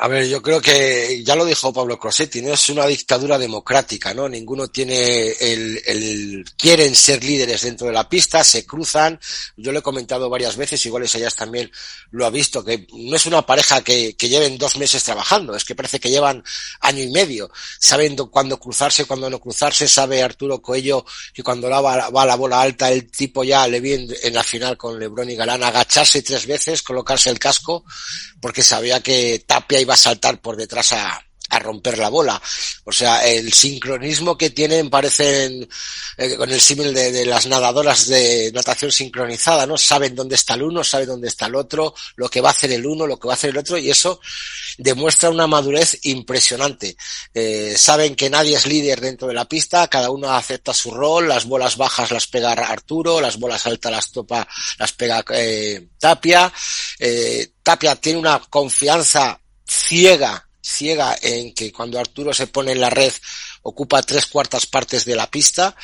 [0.00, 4.14] A ver, yo creo que ya lo dijo Pablo Crosetti, no es una dictadura democrática,
[4.14, 4.28] ¿no?
[4.28, 9.18] Ninguno tiene el, el, quieren ser líderes dentro de la pista, se cruzan.
[9.56, 11.70] Yo lo he comentado varias veces, igual Isaías también
[12.10, 15.64] lo ha visto, que no es una pareja que, que lleven dos meses trabajando, es
[15.64, 16.44] que parece que llevan
[16.80, 17.50] año y medio.
[17.80, 22.60] Saben cuándo cruzarse, cuándo no cruzarse, sabe Arturo Coello que cuando la va, la bola
[22.60, 26.46] alta, el tipo ya le viene en la final con Lebron y Galán agacharse tres
[26.46, 27.84] veces, colocarse el casco,
[28.40, 31.24] porque sabía que Tapia iba a saltar por detrás a,
[31.60, 32.40] romper la bola.
[32.84, 35.66] O sea, el sincronismo que tienen parecen
[36.18, 39.78] eh, con el símil de, las nadadoras de natación sincronizada, ¿no?
[39.78, 42.70] Saben dónde está el uno, saben dónde está el otro, lo que va a hacer
[42.72, 44.20] el uno, lo que va a hacer el otro, y eso
[44.76, 46.96] demuestra una madurez impresionante.
[47.32, 51.28] Eh, saben que nadie es líder dentro de la pista, cada uno acepta su rol,
[51.28, 54.46] las bolas bajas las pega Arturo, las bolas altas las topa,
[54.78, 56.52] las pega eh, Tapia.
[57.64, 59.38] Tapia tiene una confianza
[59.68, 63.12] ciega ciega en que cuando Arturo se pone en la red
[63.62, 65.74] ocupa tres cuartas partes de la pista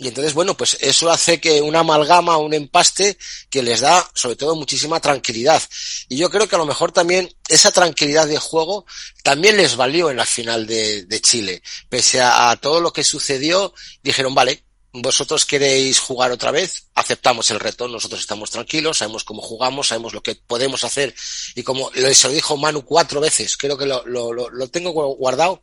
[0.00, 3.18] y entonces, bueno, pues eso hace que una amalgama, un empaste
[3.50, 5.60] que les da sobre todo muchísima tranquilidad.
[6.08, 8.86] Y yo creo que a lo mejor también esa tranquilidad de juego
[9.24, 11.62] también les valió en la final de, Chile.
[11.88, 13.74] Pese a, todo lo que sucedió,
[14.04, 14.62] dijeron, vale,
[14.92, 20.14] vosotros queréis jugar otra vez, aceptamos el reto, nosotros estamos tranquilos, sabemos cómo jugamos, sabemos
[20.14, 21.14] lo que podemos hacer
[21.54, 25.62] y como se lo dijo Manu cuatro veces, creo que lo, lo, lo tengo guardado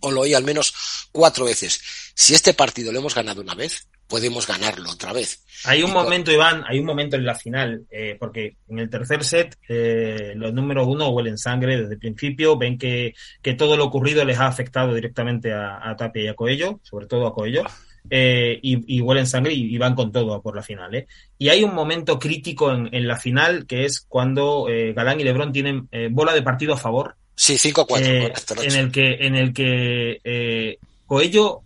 [0.00, 0.74] o lo oí al menos
[1.12, 1.80] cuatro veces.
[2.14, 5.42] Si este partido lo hemos ganado una vez, podemos ganarlo otra vez.
[5.64, 6.34] Hay un y momento, con...
[6.34, 10.52] Iván, hay un momento en la final, eh, porque en el tercer set eh, los
[10.52, 14.46] números uno huelen sangre desde el principio, ven que, que, todo lo ocurrido les ha
[14.46, 17.64] afectado directamente a, a Tapia y a Coello, sobre todo a Coello.
[18.10, 20.94] Eh, y, y, huelen sangre y, y, van con todo por la final.
[20.94, 21.06] ¿eh?
[21.38, 25.24] Y hay un momento crítico en, en la final que es cuando eh, Galán y
[25.24, 27.16] Lebron tienen eh, bola de partido a favor.
[27.34, 28.00] Sí, 5-4.
[28.00, 28.32] Eh,
[28.62, 31.62] en el que, en el que eh, Coello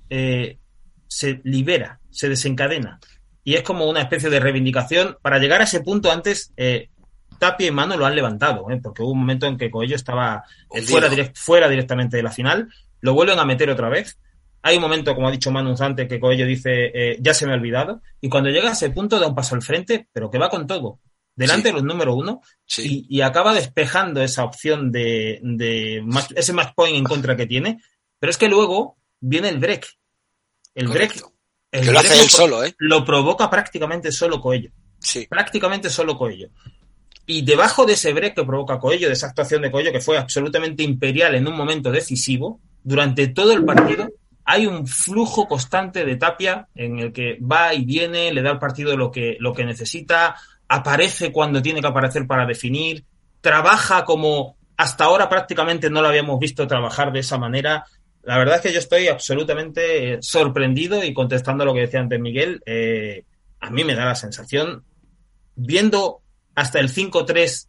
[1.08, 3.00] se libera, se desencadena.
[3.42, 5.18] Y es como una especie de reivindicación.
[5.22, 6.52] Para llegar a ese punto antes,
[7.38, 10.44] Tapia y Mano lo han levantado, porque hubo un momento en que Coello estaba
[10.84, 12.68] fuera, direct, fuera directamente de la final.
[13.00, 14.18] Lo vuelven a meter otra vez
[14.66, 17.52] hay un momento, como ha dicho Manu antes, que Coello dice, eh, ya se me
[17.52, 18.02] ha olvidado.
[18.20, 20.66] Y cuando llega a ese punto da un paso al frente, pero que va con
[20.66, 20.98] todo.
[21.36, 21.68] Delante sí.
[21.68, 22.40] de los número uno.
[22.64, 23.06] Sí.
[23.08, 27.46] Y, y, acaba despejando esa opción de, de match, ese match point en contra que
[27.46, 27.80] tiene.
[28.18, 29.86] Pero es que luego viene el break.
[30.74, 31.20] El Correcto.
[31.20, 31.32] break.
[31.70, 32.74] El que lo hace él solo, ¿eh?
[32.78, 34.72] Lo provoca prácticamente solo Coello.
[34.98, 35.28] Sí.
[35.28, 36.48] Prácticamente solo Coello.
[37.24, 40.18] Y debajo de ese break que provoca Coello, de esa actuación de Coello, que fue
[40.18, 44.08] absolutamente imperial en un momento decisivo, durante todo el partido,
[44.48, 48.60] hay un flujo constante de Tapia en el que va y viene, le da al
[48.60, 50.36] partido lo que, lo que necesita,
[50.68, 53.04] aparece cuando tiene que aparecer para definir,
[53.40, 57.86] trabaja como hasta ahora prácticamente no lo habíamos visto trabajar de esa manera.
[58.22, 62.20] La verdad es que yo estoy absolutamente sorprendido y contestando a lo que decía antes
[62.20, 63.24] Miguel, eh,
[63.58, 64.84] a mí me da la sensación,
[65.56, 66.20] viendo
[66.54, 67.66] hasta el 5-3,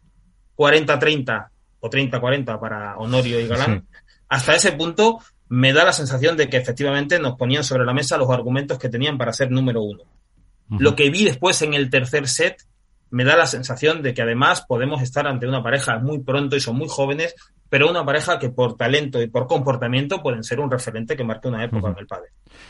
[0.56, 1.48] 40-30
[1.80, 3.98] o 30-40 para Honorio y Galán, sí.
[4.28, 5.18] hasta ese punto
[5.48, 8.88] me da la sensación de que efectivamente nos ponían sobre la mesa los argumentos que
[8.88, 10.02] tenían para ser número uno.
[10.02, 10.80] Uh -huh.
[10.80, 12.62] Lo que vi después en el tercer set
[13.10, 16.60] me da la sensación de que además podemos estar ante una pareja muy pronto y
[16.60, 17.34] son muy jóvenes,
[17.68, 21.48] pero una pareja que por talento y por comportamiento pueden ser un referente que marque
[21.48, 21.92] una época uh -huh.
[21.94, 22.28] en el padre.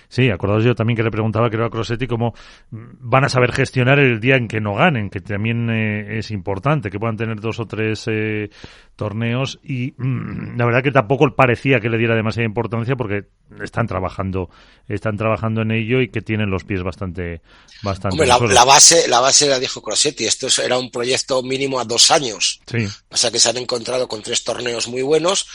[0.08, 2.34] Sí, acordaos yo también que le preguntaba, creo a Crosetti, cómo
[2.70, 6.90] van a saber gestionar el día en que no ganen, que también eh, es importante,
[6.90, 8.50] que puedan tener dos o tres eh,
[8.96, 13.26] torneos y mmm, la verdad que tampoco parecía que le diera demasiada importancia porque
[13.62, 14.50] están trabajando,
[14.88, 17.40] están trabajando en ello y que tienen los pies bastante,
[17.82, 18.14] bastante.
[18.14, 21.84] Hombre, la, la, base, la base la dijo Crosetti, esto era un proyecto mínimo a
[21.84, 22.60] dos años.
[22.66, 22.86] Sí.
[23.10, 25.46] O sea que se han encontrado con tres torneos muy buenos,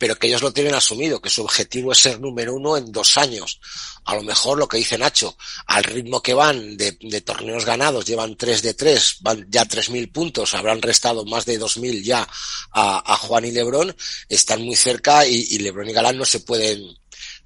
[0.00, 3.18] pero que ellos lo tienen asumido, que su objetivo es ser número uno en dos
[3.18, 3.60] años.
[4.06, 5.36] A lo mejor lo que dice Nacho,
[5.66, 10.10] al ritmo que van de, torneos ganados, llevan tres de tres, van ya tres mil
[10.10, 12.26] puntos, habrán restado más de dos mil ya
[12.72, 13.94] a, a, Juan y Lebrón,
[14.30, 16.98] están muy cerca y, y Lebrón y Galán no se pueden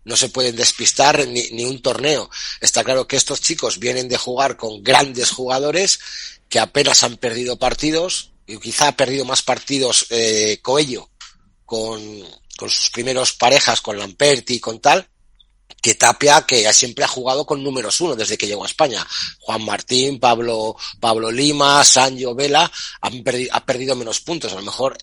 [0.04, 2.30] no se pueden despistar ni, ni un torneo.
[2.60, 5.98] Está claro que estos chicos vienen de jugar con grandes jugadores
[6.48, 11.10] que apenas han perdido partidos, y quizá ha perdido más partidos eh, Coello
[11.64, 12.00] con,
[12.56, 15.08] con sus primeros parejas, con Lamperti y con tal,
[15.80, 19.06] que Tapia, que siempre ha jugado con números uno desde que llegó a España.
[19.40, 22.70] Juan Martín, Pablo, Pablo Lima, Sancho Vela,
[23.02, 24.52] han ha perdido menos puntos.
[24.52, 24.96] A lo mejor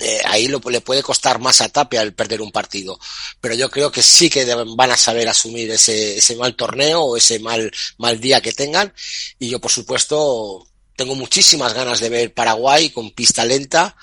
[0.00, 2.98] eh, ahí lo, le puede costar más a Tapia el perder un partido.
[3.40, 7.16] Pero yo creo que sí que van a saber asumir ese, ese mal torneo o
[7.16, 8.92] ese mal, mal día que tengan.
[9.38, 10.67] Y yo, por supuesto,
[10.98, 13.94] tengo muchísimas ganas de ver Paraguay con pista lenta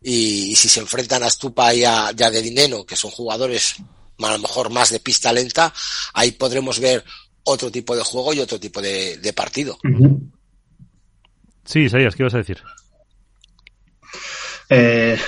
[0.00, 3.74] y, y si se enfrentan a Stupa y a, De Dineno, que son jugadores
[4.20, 5.74] a lo mejor más de pista lenta,
[6.12, 7.04] ahí podremos ver
[7.42, 9.76] otro tipo de juego y otro tipo de, de partido.
[11.64, 12.62] Sí, Isaías, ¿qué ibas a decir?
[14.68, 15.18] Eh,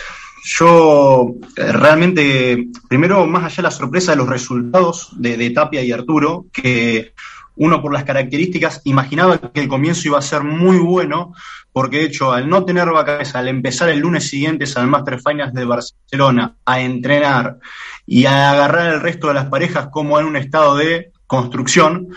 [0.44, 5.82] yo eh, realmente, primero, más allá de la sorpresa de los resultados de, de Tapia
[5.82, 7.14] y Arturo, que
[7.56, 11.34] uno por las características imaginaba que el comienzo iba a ser muy bueno,
[11.72, 15.54] porque de hecho al no tener vacaciones, al empezar el lunes siguiente al Master Finals
[15.54, 17.58] de Barcelona a entrenar
[18.06, 22.08] y a agarrar el resto de las parejas como en un estado de construcción,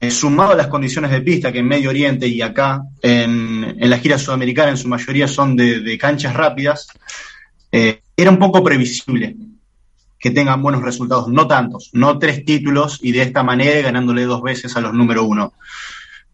[0.00, 3.90] eh, sumado a las condiciones de pista que en Medio Oriente y acá en, en
[3.90, 6.88] la gira sudamericana en su mayoría son de, de canchas rápidas,
[7.70, 9.36] eh, era un poco previsible
[10.20, 14.42] que tengan buenos resultados, no tantos, no tres títulos y de esta manera ganándole dos
[14.42, 15.54] veces a los número uno.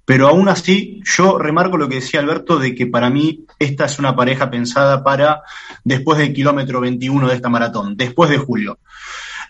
[0.04, 3.98] Pero aún así, yo remarco lo que decía Alberto de que para mí esta es
[3.98, 5.42] una pareja pensada para
[5.84, 8.78] después del kilómetro 21 de esta maratón, después de julio.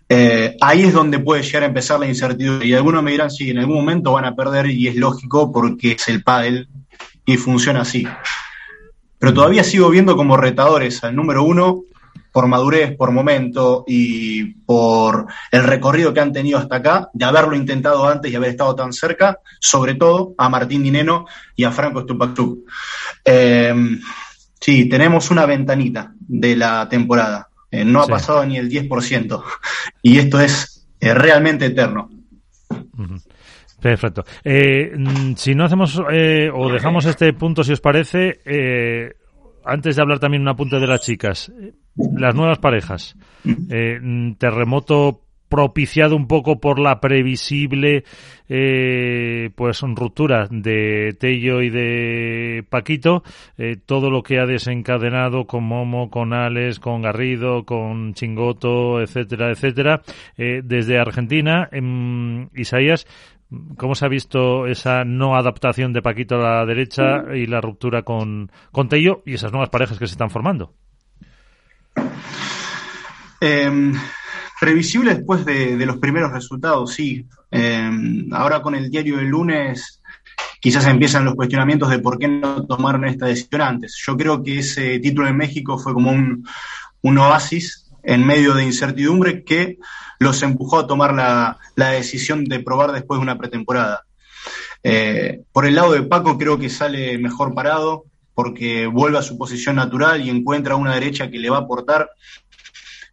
[0.09, 2.69] Eh, ahí es donde puede llegar a empezar la incertidumbre.
[2.69, 5.93] Y algunos me dirán, sí, en algún momento van a perder y es lógico porque
[5.93, 6.69] es el pádel
[7.25, 8.07] y funciona así.
[9.19, 11.83] Pero todavía sigo viendo como retadores al número uno
[12.37, 17.57] por madurez, por momento y por el recorrido que han tenido hasta acá, de haberlo
[17.57, 21.25] intentado antes y haber estado tan cerca, sobre todo a Martín Dineno
[21.55, 22.71] y a Franco Stupactuk.
[23.25, 23.75] Eh,
[24.61, 27.49] sí, tenemos una ventanita de la temporada.
[27.71, 29.43] Eh, no ha pasado ni el 10%.
[30.03, 32.11] Y esto es eh, realmente eterno.
[33.81, 34.25] Perfecto.
[34.45, 39.15] Eh, mm, si no hacemos eh, o dejamos este punto, si os parece, eh,
[39.65, 41.51] antes de hablar también un apunte de las chicas,
[41.97, 43.17] las nuevas parejas.
[43.71, 44.01] Eh,
[44.39, 48.05] terremoto propiciado un poco por la previsible
[48.49, 53.23] eh, pues ruptura de Tello y de Paquito
[53.57, 59.51] eh, todo lo que ha desencadenado con Momo, con Alex, con Garrido, con Chingoto, etcétera,
[59.51, 60.03] etcétera
[60.37, 63.07] eh, desde Argentina em, Isaías
[63.77, 68.03] ¿Cómo se ha visto esa no adaptación de Paquito a la derecha y la ruptura
[68.03, 70.75] con, con Tello y esas nuevas parejas que se están formando?
[73.41, 73.93] Eh,
[75.05, 77.27] después de, los primeros resultados, sí.
[77.51, 77.91] Eh,
[78.33, 80.03] ahora con el diario del lunes
[80.61, 84.03] quizás empiezan los cuestionamientos de por qué no tomaron esta decisión antes.
[84.05, 86.45] Yo creo que ese título en México fue como un,
[87.19, 89.79] oasis en medio de incertidumbre que
[90.19, 94.03] los empujó a tomar la, la decisión de probar después de una pretemporada.
[94.83, 98.05] Eh, por el lado de Paco creo que sale mejor parado
[98.37, 102.11] porque vuelve a su posición natural y encuentra una derecha que le va a aportar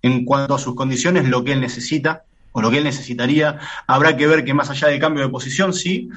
[0.01, 3.57] en cuanto a sus condiciones lo que él necesita o lo que él necesitaría.
[3.87, 6.09] Habrá que ver que más allá del cambio de posición, sí,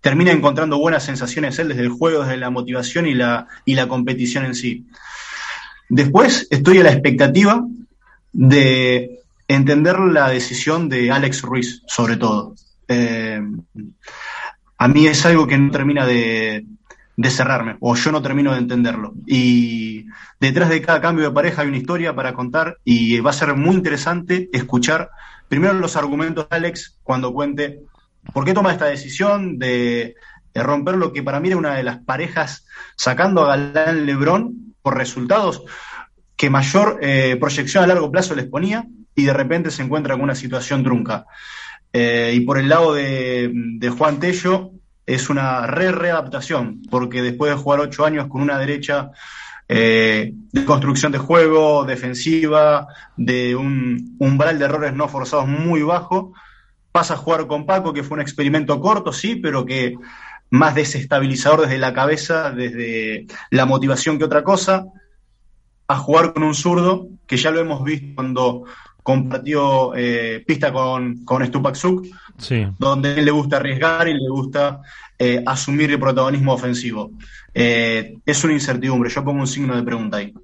[0.00, 3.86] termina encontrando buenas sensaciones él desde el juego, desde la motivación y la, y la
[3.86, 4.86] competición en sí.
[5.90, 7.62] Después estoy a la expectativa
[8.32, 12.54] de entender la decisión de Alex Ruiz, sobre todo.
[12.88, 13.42] Eh,
[14.78, 16.64] a mí es algo que no termina de,
[17.16, 19.14] de cerrarme, o yo no termino de entenderlo.
[19.26, 20.06] Y
[20.40, 23.54] detrás de cada cambio de pareja hay una historia para contar y va a ser
[23.54, 25.10] muy interesante escuchar
[25.48, 27.80] primero los argumentos de Alex cuando cuente
[28.32, 30.14] por qué toma esta decisión de,
[30.54, 34.96] romper lo que para mí era una de las parejas sacando a Galán Lebrón por
[34.96, 35.64] resultados
[36.36, 38.86] que mayor eh, proyección a largo plazo les ponía
[39.16, 41.26] y de repente se encuentra con una situación trunca.
[41.92, 44.73] Eh, y por el lado de Juan Tello,
[45.06, 49.10] es una re readaptación, porque después de jugar ocho años con una derecha
[49.68, 52.86] eh, de construcción de juego, defensiva,
[53.16, 56.32] de un umbral de errores no forzados muy bajo,
[56.92, 59.96] pasa a jugar con Paco, que fue un experimento corto, sí, pero que
[60.50, 64.86] más desestabilizador desde la cabeza, desde la motivación que otra cosa,
[65.88, 68.64] a jugar con un zurdo, que ya lo hemos visto cuando
[69.04, 72.66] compartió eh, pista con, con Stupaksuk, Sí.
[72.80, 74.80] donde él le gusta arriesgar y le gusta
[75.16, 77.12] eh, asumir el protagonismo ofensivo.
[77.54, 80.34] Eh, es una incertidumbre, yo pongo un signo de pregunta ahí.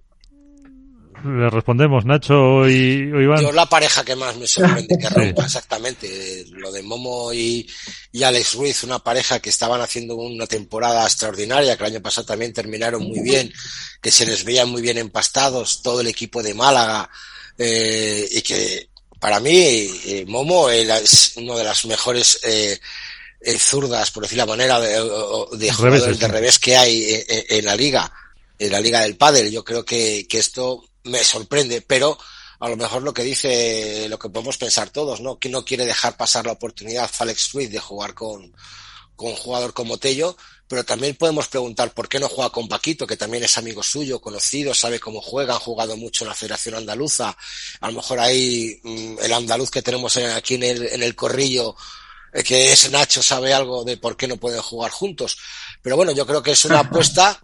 [1.24, 3.42] Le respondemos, Nacho y, o Iván.
[3.42, 5.14] Yo la pareja que más me sorprende que Sí.
[5.14, 7.68] rompa exactamente, lo de Momo y,
[8.12, 12.26] y Alex Ruiz, una pareja que estaban haciendo una temporada extraordinaria, que el año pasado
[12.26, 13.52] también terminaron muy bien,
[14.00, 17.10] que se les veían muy bien empastados, todo el equipo de Málaga,
[17.62, 18.88] eh, y que
[19.20, 19.52] para mí
[20.06, 22.78] eh, Momo eh, la- es una de las mejores eh,
[23.42, 26.32] eh, zurdas, por decir la manera, de, de jugadores Reveses, de sí.
[26.32, 28.12] revés que hay en, en- en la liga,
[28.58, 29.50] en la liga del pádel.
[29.50, 32.18] Yo creo que, que esto me sorprende, pero
[32.60, 35.38] a lo mejor lo que dice, lo que podemos pensar todos, ¿no?
[35.38, 38.54] Que no quiere dejar pasar la oportunidad a Alex Ruiz de jugar con,
[39.20, 40.34] con un jugador como Tello,
[40.66, 44.18] pero también podemos preguntar por qué no juega con Paquito, que también es amigo suyo,
[44.18, 47.36] conocido, sabe cómo juega, han jugado mucho en la Federación Andaluza.
[47.80, 51.14] A lo mejor ahí mm, el andaluz que tenemos en- aquí en el, en el
[51.14, 51.76] corrillo,
[52.32, 55.36] eh, que es Nacho, sabe algo de por qué no pueden jugar juntos.
[55.82, 57.42] Pero bueno, yo creo que es una apuesta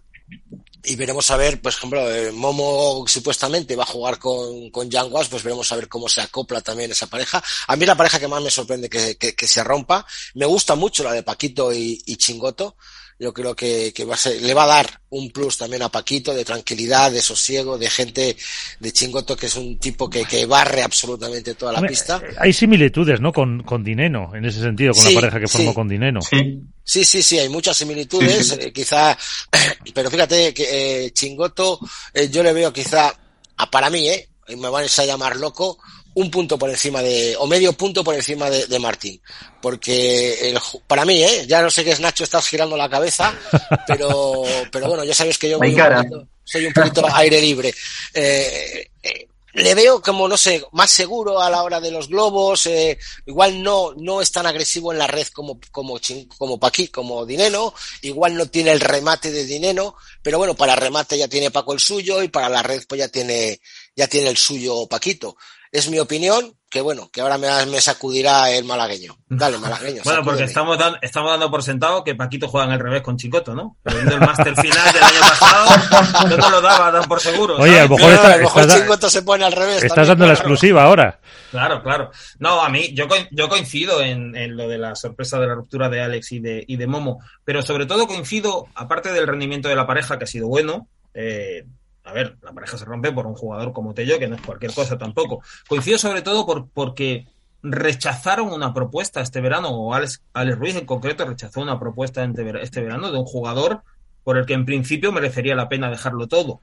[0.83, 5.27] y veremos a ver, por ejemplo, eh, Momo supuestamente va a jugar con, con Yanguas,
[5.27, 7.43] pues veremos a ver cómo se acopla también esa pareja.
[7.67, 10.75] A mí la pareja que más me sorprende que, que, que se rompa, me gusta
[10.75, 12.77] mucho la de Paquito y, y Chingoto,
[13.19, 15.89] yo creo que, que va a ser, le va a dar un plus también a
[15.89, 18.37] Paquito de tranquilidad, de sosiego, de gente
[18.79, 22.21] de Chingoto que es un tipo que, que barre absolutamente toda la pista.
[22.23, 23.33] Eh, hay similitudes, ¿no?
[23.33, 25.75] Con, con Dineno, en ese sentido, con Sí, la pareja que formó sí.
[25.75, 26.19] con Dineno.
[26.21, 29.17] Sí, sí, sí, hay muchas similitudes, eh, quizá,
[29.93, 31.79] pero fíjate que eh, Chingoto,
[32.13, 33.13] eh, yo le veo quizá,
[33.57, 35.79] a, para mí, eh, y me van a llamar loco,
[36.19, 39.21] un punto por encima de, o medio punto por encima de, de Martín.
[39.61, 43.33] Porque el para mí, eh, ya no sé qué es Nacho, estás girando la cabeza,
[43.87, 47.73] pero, pero bueno, ya sabes que yo voy un poquito- soy un poquito aire libre.
[48.13, 52.65] Eh, eh, le veo como, no sé, más seguro a la hora de los globos,
[52.67, 56.87] eh, igual no, no es tan agresivo en la red como, como, Chin- como Paqui,
[56.89, 61.51] como Dineno, igual no tiene el remate de Dineno, pero bueno, para remate ya tiene
[61.51, 63.59] Paco el suyo y para la red pues ya tiene,
[63.95, 65.35] ya tiene el suyo Paquito.
[65.71, 69.17] Es mi opinión, que bueno, que ahora me, me sacudirá el malagueño.
[69.27, 70.01] Dale, malagueño.
[70.05, 73.17] Bueno, porque estamos, dan- estamos dando por sentado que Paquito juega en el revés con
[73.17, 73.77] Chicoto, ¿no?
[73.83, 77.57] Perdiendo el máster final del año pasado, yo no lo daba tan por seguro.
[77.57, 77.81] Oye, ¿sabes?
[77.81, 79.75] a lo mejor está- a lo mejor estás da- Chingoto se pone al revés.
[79.83, 80.39] Estás también, dando la claro.
[80.39, 81.19] exclusiva ahora.
[81.51, 82.11] Claro, claro.
[82.39, 85.89] No, a mí, yo, yo coincido en, en lo de la sorpresa de la ruptura
[85.89, 89.75] de Alex y de, y de Momo, pero sobre todo coincido, aparte del rendimiento de
[89.75, 91.63] la pareja, que ha sido bueno, eh,
[92.07, 94.73] a ver, la pareja se rompe por un jugador como Tello, que no es cualquier
[94.73, 95.41] cosa tampoco.
[95.67, 97.27] Coincido sobre todo por, porque
[97.61, 102.43] rechazaron una propuesta este verano, o Alex, Alex Ruiz en concreto rechazó una propuesta este
[102.43, 103.81] ver- verano de un jugador
[104.23, 106.61] por el que en principio merecería la pena dejarlo todo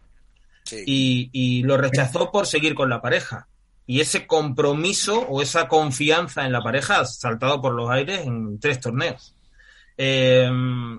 [0.87, 3.49] y, y lo rechazó por seguir con la pareja.
[3.87, 8.59] Y ese compromiso o esa confianza en la pareja ha saltado por los aires en
[8.59, 9.34] tres torneos.
[9.97, 10.51] Eh,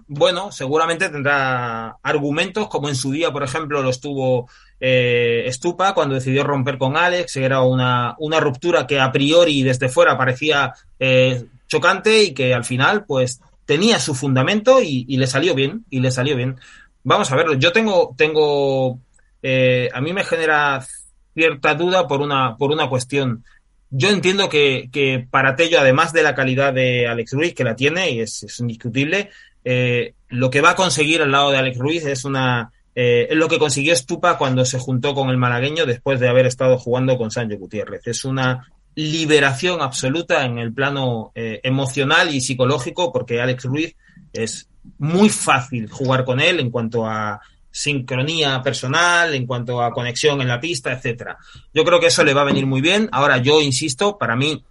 [0.08, 6.16] bueno, seguramente tendrá argumentos, como en su día, por ejemplo, los tuvo eh, Stupa cuando
[6.16, 11.46] decidió romper con Alex, era una, una ruptura que a priori desde fuera parecía eh,
[11.68, 16.00] chocante y que al final, pues, tenía su fundamento y, y le salió bien, y
[16.00, 16.58] le salió bien.
[17.04, 17.54] Vamos a verlo.
[17.54, 19.00] Yo tengo, tengo,
[19.42, 20.86] eh, a mí me genera
[21.34, 23.44] cierta duda por una, por una cuestión.
[23.90, 27.76] Yo entiendo que, que para Tello, además de la calidad de Alex Ruiz, que la
[27.76, 29.30] tiene y es, indiscutible,
[29.64, 33.38] eh, lo que va a conseguir al lado de Alex Ruiz es una eh, es
[33.38, 37.18] lo que consiguió Stupa cuando se juntó con el malagueño después de haber estado jugando
[37.18, 38.08] con Sancho Gutiérrez.
[38.08, 43.96] Es una liberación absoluta en el plano eh, emocional y psicológico porque Alex Ruiz
[44.32, 47.42] es muy fácil jugar con él en cuanto a
[47.78, 51.38] sincronía personal, en cuanto a conexión en la pista, etcétera.
[51.74, 53.10] Yo creo que eso le va a venir muy bien.
[53.12, 54.64] Ahora, yo insisto, para mí,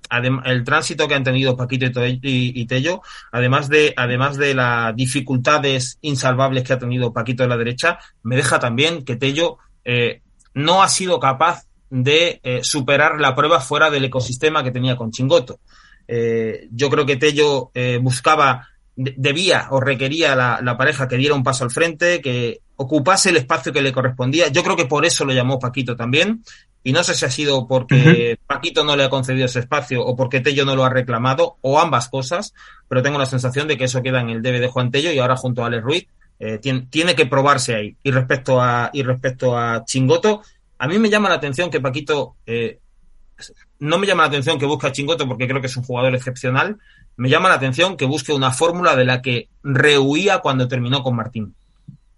[0.45, 1.85] el tránsito que han tenido Paquito
[2.23, 7.59] y Tello, además de, además de las dificultades insalvables que ha tenido Paquito en la
[7.59, 10.23] derecha, me deja también que Tello eh,
[10.55, 15.11] no ha sido capaz de eh, superar la prueba fuera del ecosistema que tenía con
[15.11, 15.61] Chingoto.
[16.09, 21.19] Eh, yo creo que Tello eh, buscaba, de- debía o requería la, la pareja que
[21.19, 24.49] diera un paso al frente, que ocupase el espacio que le correspondía.
[24.49, 26.43] Yo creo que por eso lo llamó Paquito también.
[26.83, 30.15] Y no sé si ha sido porque Paquito no le ha concedido ese espacio o
[30.15, 32.53] porque Tello no lo ha reclamado, o ambas cosas,
[32.89, 35.19] pero tengo la sensación de que eso queda en el debe de Juan Tello y
[35.19, 36.07] ahora junto a Alex Ruiz
[36.39, 37.97] eh, tiene, tiene que probarse ahí.
[38.03, 40.43] Y respecto a, y respecto a Chingoto,
[40.79, 42.81] a mí me llama la atención que Paquito eh,
[43.79, 46.15] no me llama la atención que busque a Chingoto porque creo que es un jugador
[46.15, 46.79] excepcional.
[47.17, 51.17] Me llama la atención que busque una fórmula de la que rehuía cuando terminó con
[51.17, 51.55] Martín.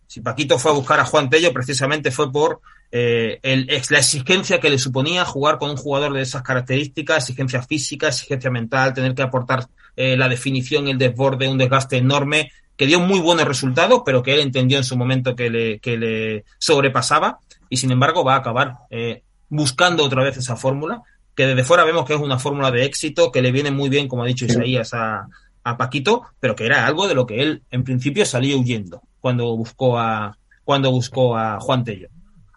[0.07, 2.61] Si Paquito fue a buscar a Juan Tello, precisamente fue por
[2.93, 7.63] eh, el, la exigencia que le suponía jugar con un jugador de esas características, exigencia
[7.63, 12.87] física, exigencia mental, tener que aportar eh, la definición, el desborde, un desgaste enorme, que
[12.87, 16.45] dio muy buenos resultados, pero que él entendió en su momento que le, que le
[16.59, 21.03] sobrepasaba, y sin embargo va a acabar eh, buscando otra vez esa fórmula,
[21.35, 24.09] que desde fuera vemos que es una fórmula de éxito, que le viene muy bien,
[24.09, 25.27] como ha dicho Isaías, a,
[25.65, 29.57] a Paquito, pero que era algo de lo que él en principio salió huyendo cuando
[29.57, 32.09] buscó a, cuando buscó a Juan Tello.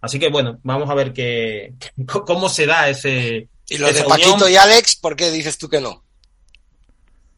[0.04, 1.74] Así que bueno, vamos a ver qué,
[2.06, 3.48] cómo se da ese.
[3.68, 4.52] Y los esa de Paquito unión.
[4.52, 6.04] y Alex, ¿por qué dices tú que no?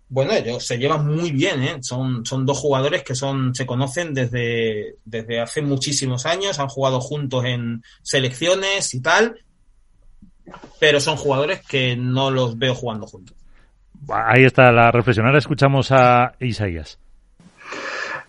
[0.10, 1.78] Bueno, ellos se llevan muy bien, ¿eh?
[1.80, 7.00] Son, son dos jugadores que son, se conocen desde, desde hace muchísimos años, han jugado
[7.00, 9.40] juntos en selecciones y tal,
[10.78, 13.38] pero son jugadores que no los veo jugando juntos.
[14.10, 15.26] Ahí está la reflexión.
[15.26, 17.00] Ahora escuchamos a Isaías.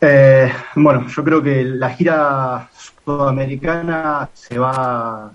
[0.05, 2.69] Eh, bueno, yo creo que la gira
[3.05, 5.31] sudamericana se va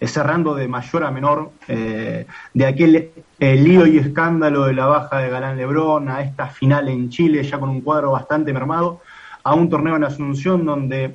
[0.00, 5.28] cerrando de mayor a menor, eh, de aquel lío y escándalo de la baja de
[5.28, 9.02] Galán Lebrón a esta final en Chile, ya con un cuadro bastante mermado,
[9.44, 11.14] a un torneo en Asunción donde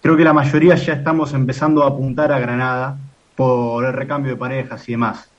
[0.00, 2.96] creo que la mayoría ya estamos empezando a apuntar a Granada
[3.36, 5.30] por el recambio de parejas y demás.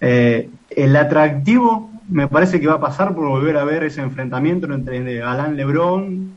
[0.00, 4.72] Eh, el atractivo me parece que va a pasar por volver a ver ese enfrentamiento
[4.72, 6.32] entre Galán Lebrón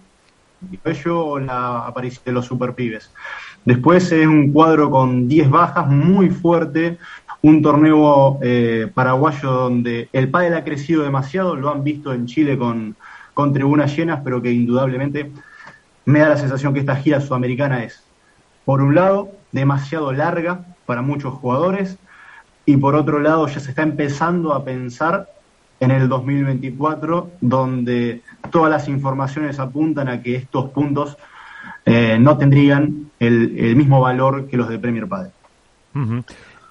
[0.72, 3.11] y ello o la aparición de los superpibes.
[3.66, 6.97] Después es un cuadro con 10 bajas muy fuerte,
[7.41, 12.57] un torneo eh, paraguayo donde el pádel ha crecido demasiado, lo han visto en Chile
[12.57, 12.95] con,
[13.34, 15.32] con tribunas llenas, pero que indudablemente
[16.05, 18.03] me da la sensación que esta gira sudamericana es,
[18.66, 21.97] por un lado, demasiado larga para muchos jugadores,
[22.66, 25.30] y por otro lado ya se está empezando a pensar
[25.80, 28.22] en el 2024, donde
[28.52, 31.18] todas las informaciones apuntan a que estos puntos
[31.86, 35.32] eh, no tendrían el, mismo valor que los de Premier Padel.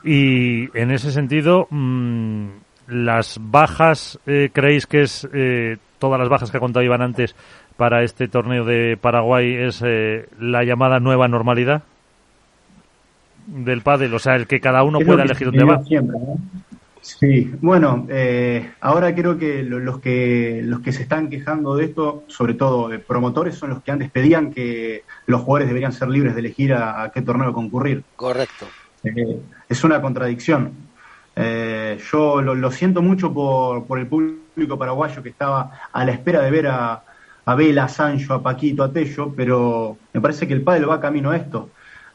[0.04, 2.46] Y en ese sentido, mm,
[2.88, 7.34] las bajas, eh, ¿creéis que es eh, todas las bajas que ha contado Iván antes
[7.76, 9.82] para este torneo de Paraguay es
[10.38, 11.82] la llamada nueva normalidad
[13.46, 14.14] del pádel?
[14.14, 15.82] O sea, el que cada uno pueda elegir dónde va.
[17.04, 22.24] Sí, bueno, eh, ahora creo que los que los que se están quejando de esto,
[22.28, 26.32] sobre todo de promotores, son los que antes pedían que los jugadores deberían ser libres
[26.32, 28.04] de elegir a, qué torneo concurrir.
[28.16, 28.66] Correcto.
[29.02, 29.38] Eh,
[29.68, 30.72] es una contradicción.
[31.36, 36.40] Eh, yo lo, siento mucho por, por el público paraguayo que estaba a la espera
[36.40, 37.04] de ver a,
[37.44, 41.02] a Vela, a Sancho, a Paquito, a Tello, pero me parece que el pádel va
[41.02, 41.68] camino a esto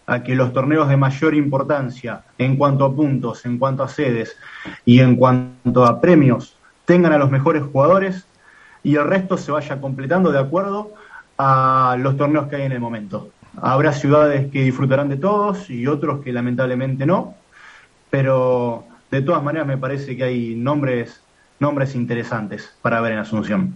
[0.10, 4.36] a que los torneos de mayor importancia en cuanto a puntos, en cuanto a sedes
[4.84, 8.26] y en cuanto a premios tengan a los mejores jugadores
[8.84, 10.94] y el resto se vaya completando de acuerdo
[11.38, 13.30] a los torneos que hay en el momento.
[13.62, 17.36] Habrá ciudades que disfrutarán de todos y otros que lamentablemente no,
[18.10, 21.22] pero de todas maneras me parece que hay nombres,
[21.60, 23.76] nombres interesantes para ver en Asunción.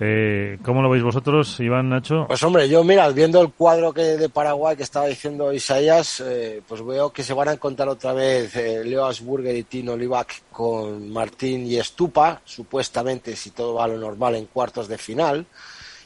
[0.00, 2.26] Eh, ¿Cómo lo veis vosotros, Iván Nacho?
[2.28, 6.62] Pues hombre, yo mira, viendo el cuadro que de Paraguay que estaba diciendo Isaías, eh,
[6.66, 10.42] pues veo que se van a encontrar otra vez eh, Leo Asburger y Tino Livac
[10.52, 15.46] con Martín y Estupa, supuestamente si todo va a lo normal en cuartos de final,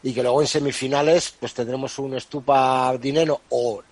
[0.03, 3.82] y que luego en semifinales pues tendremos un Estupa Dineno o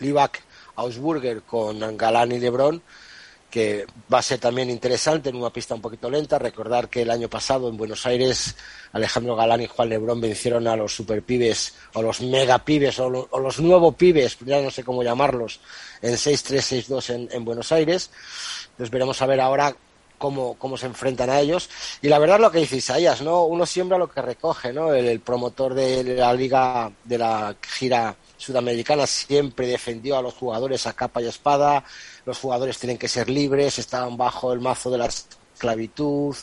[0.00, 0.42] Livac
[0.76, 2.82] Ausburger con Galán y Lebrón
[3.54, 6.40] que va a ser también interesante en una pista un poquito lenta.
[6.40, 8.56] Recordar que el año pasado en Buenos Aires
[8.92, 13.60] Alejandro Galán y Juan Lebrón vencieron a los superpibes o los megapibes o, o los
[13.60, 15.60] nuevos pibes, ya no sé cómo llamarlos,
[16.02, 18.10] en 6-3, 6-2 en, en Buenos Aires.
[18.70, 19.76] Entonces veremos a ver ahora
[20.16, 21.68] Cómo, cómo, se enfrentan a ellos.
[22.00, 23.44] Y la verdad lo que dice Isaías, ¿no?
[23.44, 24.94] Uno siembra lo que recoge, ¿no?
[24.94, 30.92] el, promotor de la liga, de la gira sudamericana siempre defendió a los jugadores a
[30.92, 31.84] capa y espada,
[32.26, 36.36] los jugadores tienen que ser libres, estaban bajo el mazo de la esclavitud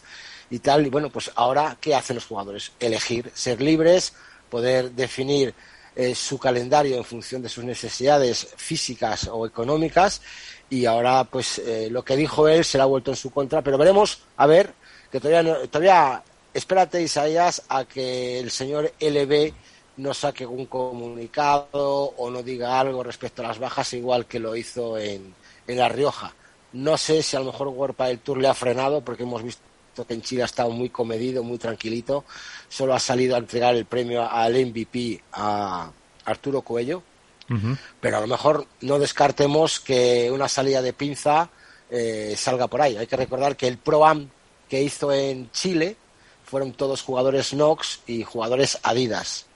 [0.50, 0.86] y tal.
[0.86, 2.72] Y bueno, pues ahora, ¿qué hacen los jugadores?
[2.80, 4.14] Elegir ser libres,
[4.50, 5.54] poder definir
[5.96, 10.22] eh, su calendario en función de sus necesidades físicas o económicas
[10.70, 14.22] y ahora pues eh, lo que dijo él será vuelto en su contra, pero veremos,
[14.38, 14.74] a ver,
[15.12, 16.24] que todavía, todavía
[16.54, 19.52] espérate Isaías a que el señor LB
[19.98, 24.56] no saque un comunicado o no diga algo respecto a las bajas igual que lo
[24.56, 25.36] hizo en,
[25.68, 26.34] en La Rioja.
[26.74, 29.62] No sé si a lo mejor World del Tour le ha frenado porque hemos visto
[30.08, 32.24] que en Chile ha estado muy comedido, muy tranquilito.
[32.70, 35.92] Solo ha salido a entregar el premio al MVP a
[36.26, 37.04] Arturo Coello.
[38.00, 41.50] Pero a lo mejor no descartemos que una salida de pinza
[41.90, 42.96] eh, salga por ahí.
[42.96, 44.30] Hay que recordar que el Pro Am
[44.70, 45.98] que hizo en Chile
[46.46, 49.48] fueron todos jugadores Nox y jugadores Adidas.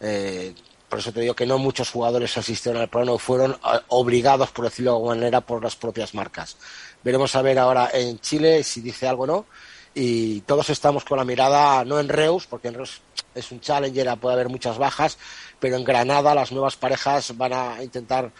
[0.00, 0.54] Eh,
[0.88, 4.64] por eso te digo que no muchos jugadores asistieron al programa, fueron eh, obligados, por
[4.66, 6.56] decirlo de alguna manera, por las propias marcas.
[7.02, 9.46] Veremos a ver ahora en Chile si dice algo o no.
[9.94, 13.00] Y todos estamos con la mirada, no en Reus, porque en Reus
[13.34, 15.16] es un challenger, puede haber muchas bajas,
[15.58, 18.30] pero en Granada las nuevas parejas van a intentar,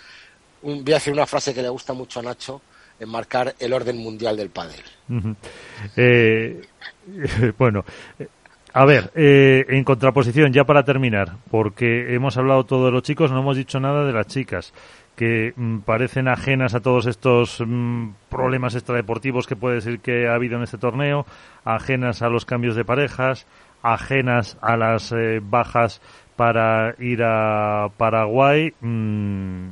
[0.60, 2.60] voy a decir una frase que le gusta mucho a Nacho,
[3.00, 4.82] en marcar el orden mundial del pádel.
[5.96, 6.62] Eh,
[7.58, 7.84] bueno,
[8.76, 13.32] a ver, eh, en contraposición, ya para terminar, porque hemos hablado todo de los chicos,
[13.32, 14.74] no hemos dicho nada de las chicas,
[15.16, 20.34] que mm, parecen ajenas a todos estos mm, problemas extradeportivos que puede decir que ha
[20.34, 21.24] habido en este torneo,
[21.64, 23.46] ajenas a los cambios de parejas,
[23.82, 26.02] ajenas a las eh, bajas
[26.36, 28.74] para ir a Paraguay.
[28.82, 29.68] Mm,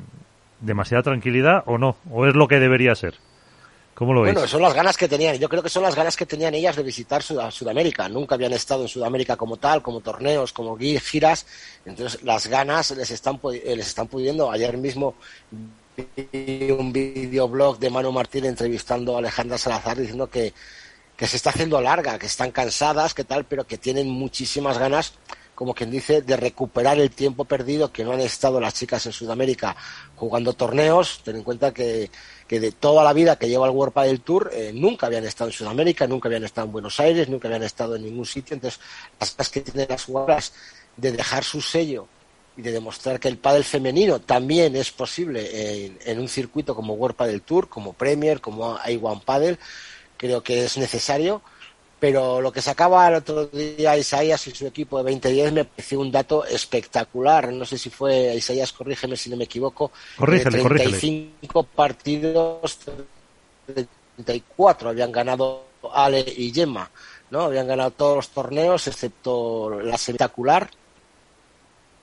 [0.61, 1.97] ¿Demasiada tranquilidad o no?
[2.11, 3.17] ¿O es lo que debería ser?
[3.95, 5.37] ¿Cómo lo Bueno, son las ganas que tenían.
[5.37, 8.09] Yo creo que son las ganas que tenían ellas de visitar Sudamérica.
[8.09, 11.47] Nunca habían estado en Sudamérica como tal, como torneos, como giras.
[11.85, 14.51] Entonces, las ganas les están, eh, les están pudiendo.
[14.51, 15.15] Ayer mismo
[15.97, 20.53] vi un videoblog de Manu Martín entrevistando a Alejandra Salazar diciendo que,
[21.17, 25.15] que se está haciendo larga, que están cansadas, que tal, pero que tienen muchísimas ganas
[25.55, 29.13] como quien dice, de recuperar el tiempo perdido que no han estado las chicas en
[29.13, 29.77] Sudamérica
[30.17, 31.21] jugando torneos.
[31.23, 32.11] Ten en cuenta que,
[32.55, 35.51] que de toda la vida que lleva el World del Tour eh, nunca habían estado
[35.51, 38.55] en Sudamérica, nunca habían estado en Buenos Aires, nunca habían estado en ningún sitio.
[38.55, 38.79] Entonces,
[39.19, 40.53] las que tienen las jugadoras
[40.97, 42.07] de dejar su sello
[42.57, 47.17] y de demostrar que el pádel femenino también es posible en, un circuito como World
[47.27, 49.59] del Tour, como Premier, como A1 Paddle,
[50.17, 51.43] creo que es necesario.
[52.05, 56.01] Pero lo que sacaba el otro día Isaías y su equipo de 2010 me pareció
[56.01, 57.51] un dato espectacular.
[57.51, 59.91] No sé si fue Isaías, corrígeme si no me equivoco.
[60.19, 62.79] Corrígele, 35 partidos,
[64.17, 66.91] 34 habían ganado Ale y Gemma.
[67.31, 67.41] ¿no?
[67.41, 70.69] Habían ganado todos los torneos excepto la espectacular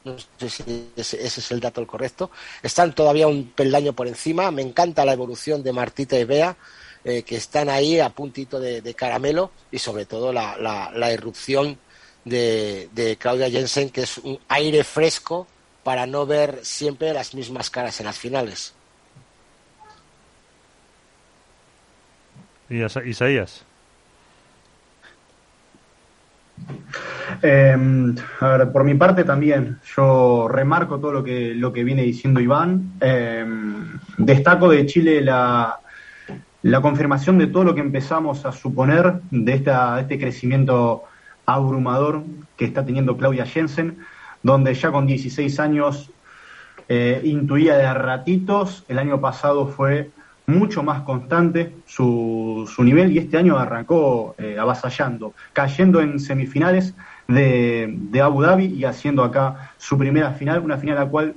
[0.03, 2.31] no sé si ese, es el dato el correcto,
[2.63, 4.49] están todavía un peldaño por encima.
[4.49, 6.57] Me encanta la evolución de Martita y Bea,
[7.03, 11.77] eh, que están ahí a puntito de, caramelo y sobre todo la, la, irrupción
[12.25, 15.47] de, de, Claudia Jensen, que es un aire fresco
[15.83, 18.75] para no ver siempre las mismas caras en las finales.
[22.69, 23.65] ¿Y Isaías?
[27.41, 27.75] Eh,
[28.39, 32.39] a ver, por mi parte también, yo remarco todo lo que, lo que viene diciendo
[32.39, 32.93] Iván.
[33.01, 35.79] Em, destaco de Chile la,
[36.63, 41.03] la confirmación de todo lo que empezamos a suponer de esta, este crecimiento
[41.45, 42.23] abrumador
[42.55, 43.97] que está teniendo Claudia Jensen,
[44.43, 46.11] donde ya con 16 años
[46.87, 50.11] eh, intuía de ratitos, el año pasado fue
[50.45, 56.93] mucho más constante su, su nivel y este año arrancó eh, avasallando, cayendo en semifinales
[57.27, 61.35] de, de, Abu Dhabi y haciendo acá su primera final, una final a la cual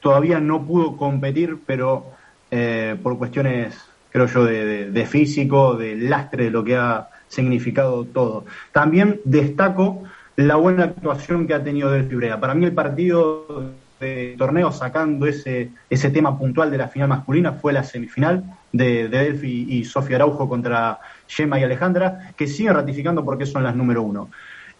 [0.00, 2.06] todavía no pudo competir, pero
[2.50, 8.04] eh, por cuestiones, creo yo, de, de, físico, de lastre, de lo que ha significado
[8.04, 8.44] todo.
[8.72, 10.02] También destaco
[10.36, 12.40] la buena actuación que ha tenido Del Fibrea.
[12.40, 17.52] Para mí el partido de torneo sacando ese, ese tema puntual de la final masculina
[17.52, 20.98] fue la semifinal de, de Delphi y Sofía Araujo contra
[21.28, 24.30] Gemma y Alejandra, que siguen ratificando porque son las número uno.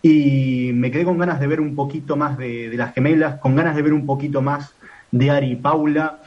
[0.02, 3.76] Y me quedé con ganas de ver un poquito más de, las gemelas, con ganas
[3.76, 4.72] de ver un poquito más
[5.10, 6.20] de Ari y Paula.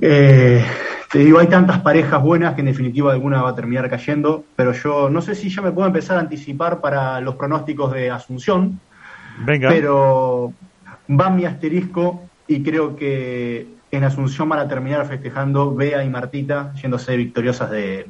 [0.00, 0.64] Eh,
[1.14, 4.72] te digo, hay tantas parejas buenas que en definitiva alguna va a terminar cayendo, pero
[4.72, 8.80] yo no sé si ya me puedo empezar a anticipar para los pronósticos de Asunción.
[9.46, 9.68] Venga.
[9.68, 10.52] Pero
[11.08, 16.72] va mi asterisco y creo que en Asunción van a terminar festejando Bea y Martita
[16.82, 18.08] yéndose victoriosas de,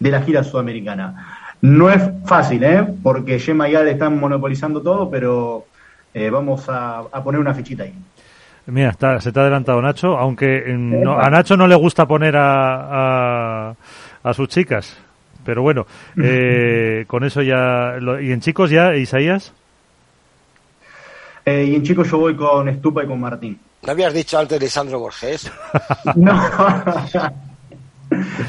[0.00, 1.54] la gira sudamericana.
[1.62, 2.86] No es fácil, ¿eh?
[3.02, 5.64] porque Gemma y Ale están monopolizando todo, pero
[6.12, 7.94] eh, vamos a, poner una fichita ahí.
[8.66, 13.74] Mira, está, se te ha adelantado Nacho, aunque a Nacho no le gusta poner a,
[14.22, 14.96] a, sus chicas,
[15.44, 15.86] pero bueno,
[16.22, 17.96] eh, con eso ya...
[18.22, 19.52] ¿Y en chicos ya, Isaías?
[21.44, 23.58] Eh, y en chicos yo voy con Estupa y con Martín.
[23.82, 25.52] ¿No habías dicho antes Lisandro Borges?
[26.16, 26.32] no.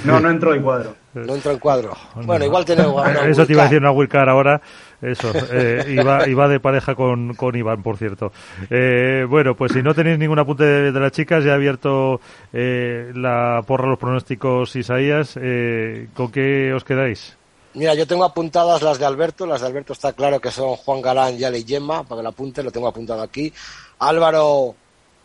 [0.06, 0.96] no, no entró en cuadro.
[1.14, 1.92] No entró en cuadro.
[2.24, 2.86] Bueno, igual tiene
[3.28, 4.62] Eso te iba a decir una Wilcar ahora.
[5.06, 5.86] Eso, eh,
[6.28, 8.32] iba, de pareja con, con Iván, por cierto.
[8.70, 12.20] Eh, bueno, pues si no tenéis ningún apunte de, las chicas, ya ha abierto
[12.52, 15.38] eh, la porra los pronósticos Isaías.
[15.42, 17.38] Eh, ¿Con qué os quedáis?
[17.76, 19.46] Mira, yo tengo apuntadas las de Alberto.
[19.46, 22.30] Las de Alberto está claro que son Juan Galán, Yale y Gemma, para que lo
[22.30, 23.54] apunte, lo tengo apuntado aquí.
[24.00, 24.76] Álvaro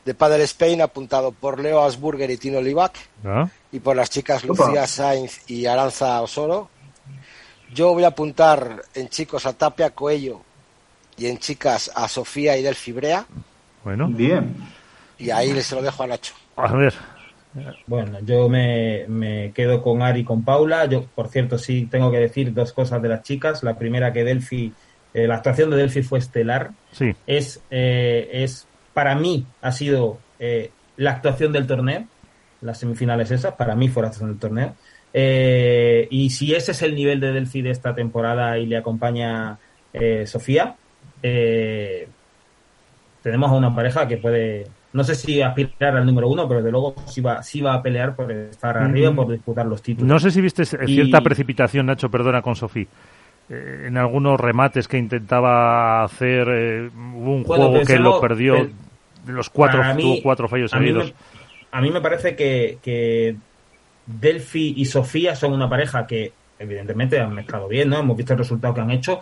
[0.04, 2.98] de Padel Spain, apuntado por Leo Asburger y Tino Livac.
[3.24, 3.48] Ah.
[3.72, 6.68] Y por las chicas Lucía Sainz y Aranza Osoro.
[7.72, 10.40] Yo voy a apuntar en chicos a Tapia Coello
[11.16, 13.26] y en chicas a Sofía y Delphi Brea.
[13.84, 14.08] Bueno.
[14.08, 14.54] Bien.
[15.18, 16.34] Y ahí les lo dejo a Nacho.
[16.56, 16.94] A ver,
[17.86, 20.86] bueno, yo me, quedo con Ari y con Paula.
[20.86, 23.62] Yo, por cierto, sí tengo que decir dos cosas de las chicas.
[23.62, 24.72] La primera que Delphi,
[25.14, 26.70] eh, la actuación de Delphi fue estelar.
[26.92, 27.14] Sí.
[27.26, 32.04] Es, eh, es para mí ha sido eh, la actuación del torneo.
[32.60, 34.74] Las semifinales esas, para mí fue la actuación del torneo.
[35.12, 39.58] Y si ese es el nivel de Delphi de esta temporada y le acompaña
[40.26, 40.76] Sofía,
[43.22, 46.70] tenemos a una pareja que puede no sé si aspirar al número uno, pero de
[46.70, 50.08] luego sí va, sí va a pelear por estar arriba, por disputar los títulos.
[50.08, 52.86] No sé si viste cierta precipitación, Nacho, perdona, con Sofía.
[53.48, 58.68] Eh, en algunos remates que intentaba hacer, eh, hubo un juego que lo perdió,
[59.26, 61.14] los cuatro, tuvo cuatro fallos seguidos.
[61.70, 63.36] A mí me parece que, que
[64.18, 68.00] Delphi y Sofía son una pareja que evidentemente han mezclado bien, ¿no?
[68.00, 69.20] Hemos visto el resultado que han hecho,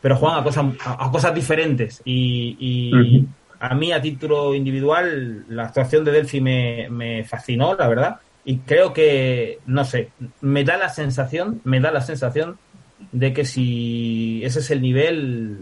[0.00, 2.02] pero juegan a cosas, a, cosas diferentes.
[2.04, 3.26] Y,
[3.60, 8.58] a mí a título individual la actuación de Delphi me, me fascinó, la verdad, y
[8.58, 10.10] creo que, no sé,
[10.40, 12.58] me da la sensación, me da la sensación
[13.12, 15.58] de que si ese es el nivel,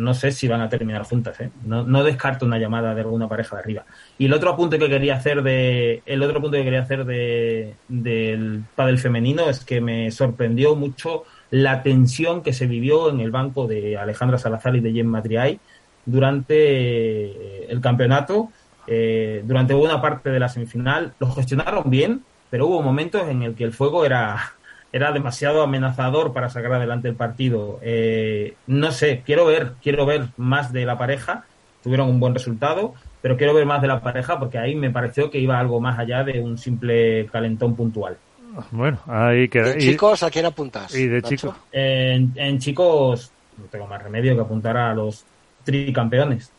[0.00, 1.40] no sé si van a terminar juntas.
[1.40, 1.50] ¿eh?
[1.64, 3.84] No, no descarto una llamada de alguna pareja de arriba.
[4.18, 7.74] Y el otro apunte que quería hacer de el otro punto que quería hacer de
[7.88, 13.30] del pádel femenino es que me sorprendió mucho la tensión que se vivió en el
[13.30, 15.60] banco de Alejandra Salazar y de Jen Madriay
[16.06, 18.50] durante eh, el campeonato,
[18.86, 21.14] eh, durante buena parte de la semifinal.
[21.18, 24.54] Lo gestionaron bien, pero hubo momentos en el que el fuego era
[24.92, 27.78] era demasiado amenazador para sacar adelante el partido.
[27.82, 31.44] Eh, no sé, quiero ver, quiero ver más de la pareja.
[31.82, 35.30] Tuvieron un buen resultado, pero quiero ver más de la pareja porque ahí me pareció
[35.30, 38.16] que iba algo más allá de un simple calentón puntual.
[38.72, 39.62] Bueno, ahí que.
[39.62, 40.94] ¿De chicos a quién apuntas?
[40.94, 41.54] Y de chicos.
[41.70, 45.24] En, en, chicos, no tengo más remedio que apuntar a los
[45.64, 46.50] tricampeones.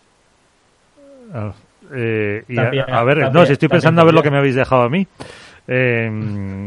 [1.34, 1.54] Ah,
[1.94, 4.38] eh, y a, a, ver, tapia, no, si estoy pensando a ver lo que me
[4.38, 5.06] habéis dejado a mí.
[5.74, 6.10] Eh,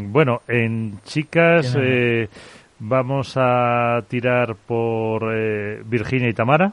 [0.09, 2.27] bueno, en chicas eh,
[2.79, 6.73] vamos a tirar por eh, Virginia y Tamara,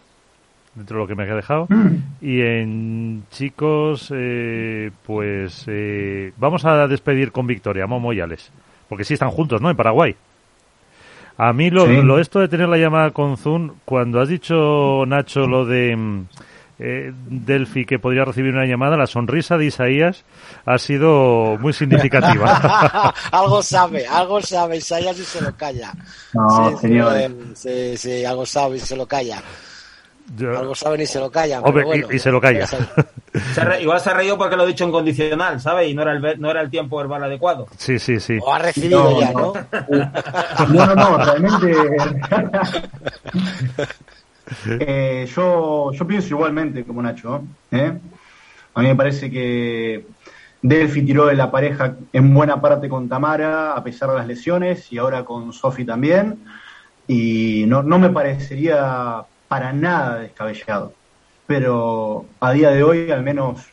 [0.73, 1.67] dentro de lo que me ha dejado.
[1.67, 1.95] Mm.
[2.21, 8.49] Y en chicos, eh, pues eh, vamos a despedir con Victoria, Momo y Alex,
[8.87, 9.69] porque sí están juntos, ¿no?
[9.69, 10.15] En Paraguay.
[11.37, 12.01] A mí lo, sí.
[12.01, 16.25] lo esto de tener la llamada con Zoom, cuando has dicho, Nacho, lo de mm,
[16.81, 20.23] eh, Delphi que podría recibir una llamada, la sonrisa de Isaías
[20.65, 23.13] ha sido muy significativa.
[23.31, 25.93] algo sabe, algo sabe Isaías y se lo calla.
[26.33, 27.13] No, sí, señor.
[27.53, 29.41] Sí, sí, algo sabe y se lo calla.
[30.35, 30.57] Yo...
[30.57, 31.61] Algo saben y se lo callan.
[31.63, 32.65] Hombre, bueno, y, y, se lo calla.
[33.53, 35.89] Se re, igual se ha reído porque lo he dicho en condicional, ¿sabes?
[35.89, 37.65] Y no era el, no era el tiempo verbal adecuado.
[37.77, 38.37] Sí, sí, sí.
[38.41, 39.31] O ha recibido no, ya.
[39.31, 39.53] ¿no?
[40.67, 41.73] No, no, no, realmente.
[44.79, 47.43] eh, yo, yo pienso igualmente como Nacho.
[47.71, 47.97] ¿eh?
[48.73, 50.05] A mí me parece que
[50.61, 54.91] Delphi tiró de la pareja en buena parte con Tamara, a pesar de las lesiones,
[54.91, 56.43] y ahora con Sofi también.
[57.07, 60.93] Y no, no me parecería para nada descabellado.
[61.47, 63.65] Pero a día de hoy, al menos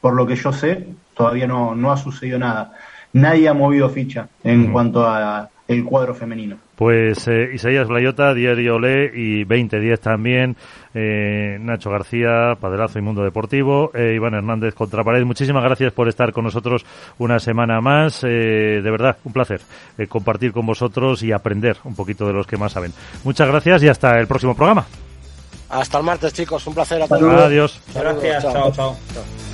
[0.00, 2.72] por lo que yo sé, todavía no, no ha sucedido nada.
[3.12, 4.72] Nadie ha movido ficha en mm.
[4.72, 6.56] cuanto a el cuadro femenino.
[6.76, 10.56] Pues eh, Isaías Blayota, Diario Olé y 2010 también,
[10.94, 15.24] eh, Nacho García, Padelazo y Mundo Deportivo, eh, Iván Hernández Contrapared.
[15.24, 16.84] Muchísimas gracias por estar con nosotros
[17.18, 18.24] una semana más.
[18.24, 19.60] Eh, de verdad, un placer
[19.98, 22.92] eh, compartir con vosotros y aprender un poquito de los que más saben.
[23.24, 24.86] Muchas gracias y hasta el próximo programa.
[25.70, 26.66] Hasta el martes, chicos.
[26.66, 27.22] Un placer a todos.
[27.22, 27.80] Adiós.
[27.94, 28.42] Gracias.
[28.42, 28.72] chao.
[28.72, 28.96] chao.
[29.14, 29.51] chao.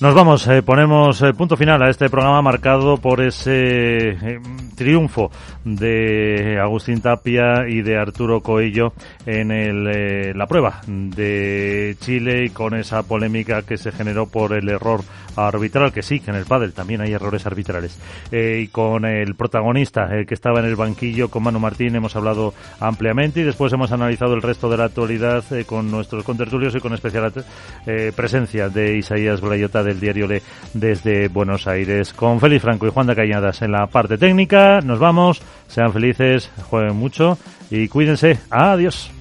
[0.00, 4.40] Nos vamos, eh, ponemos eh, punto final a este programa marcado por ese eh,
[4.74, 5.30] triunfo
[5.62, 8.94] de Agustín Tapia y de Arturo Coello
[9.26, 14.70] en el, la prueba de Chile y con esa polémica que se generó por el
[14.70, 15.02] error
[15.46, 17.98] arbitral, que sí, que en el pádel también hay errores arbitrales.
[18.30, 22.16] Eh, y con el protagonista, el que estaba en el banquillo, con Manu Martín, hemos
[22.16, 26.74] hablado ampliamente y después hemos analizado el resto de la actualidad eh, con nuestros contertulios
[26.74, 27.32] y con especial
[28.16, 30.42] presencia de Isaías Blayota del diario Le
[30.74, 34.80] desde Buenos Aires, con Félix Franco y Juan de Cañadas en la parte técnica.
[34.80, 37.38] Nos vamos, sean felices, jueguen mucho
[37.70, 38.38] y cuídense.
[38.50, 39.19] Adiós.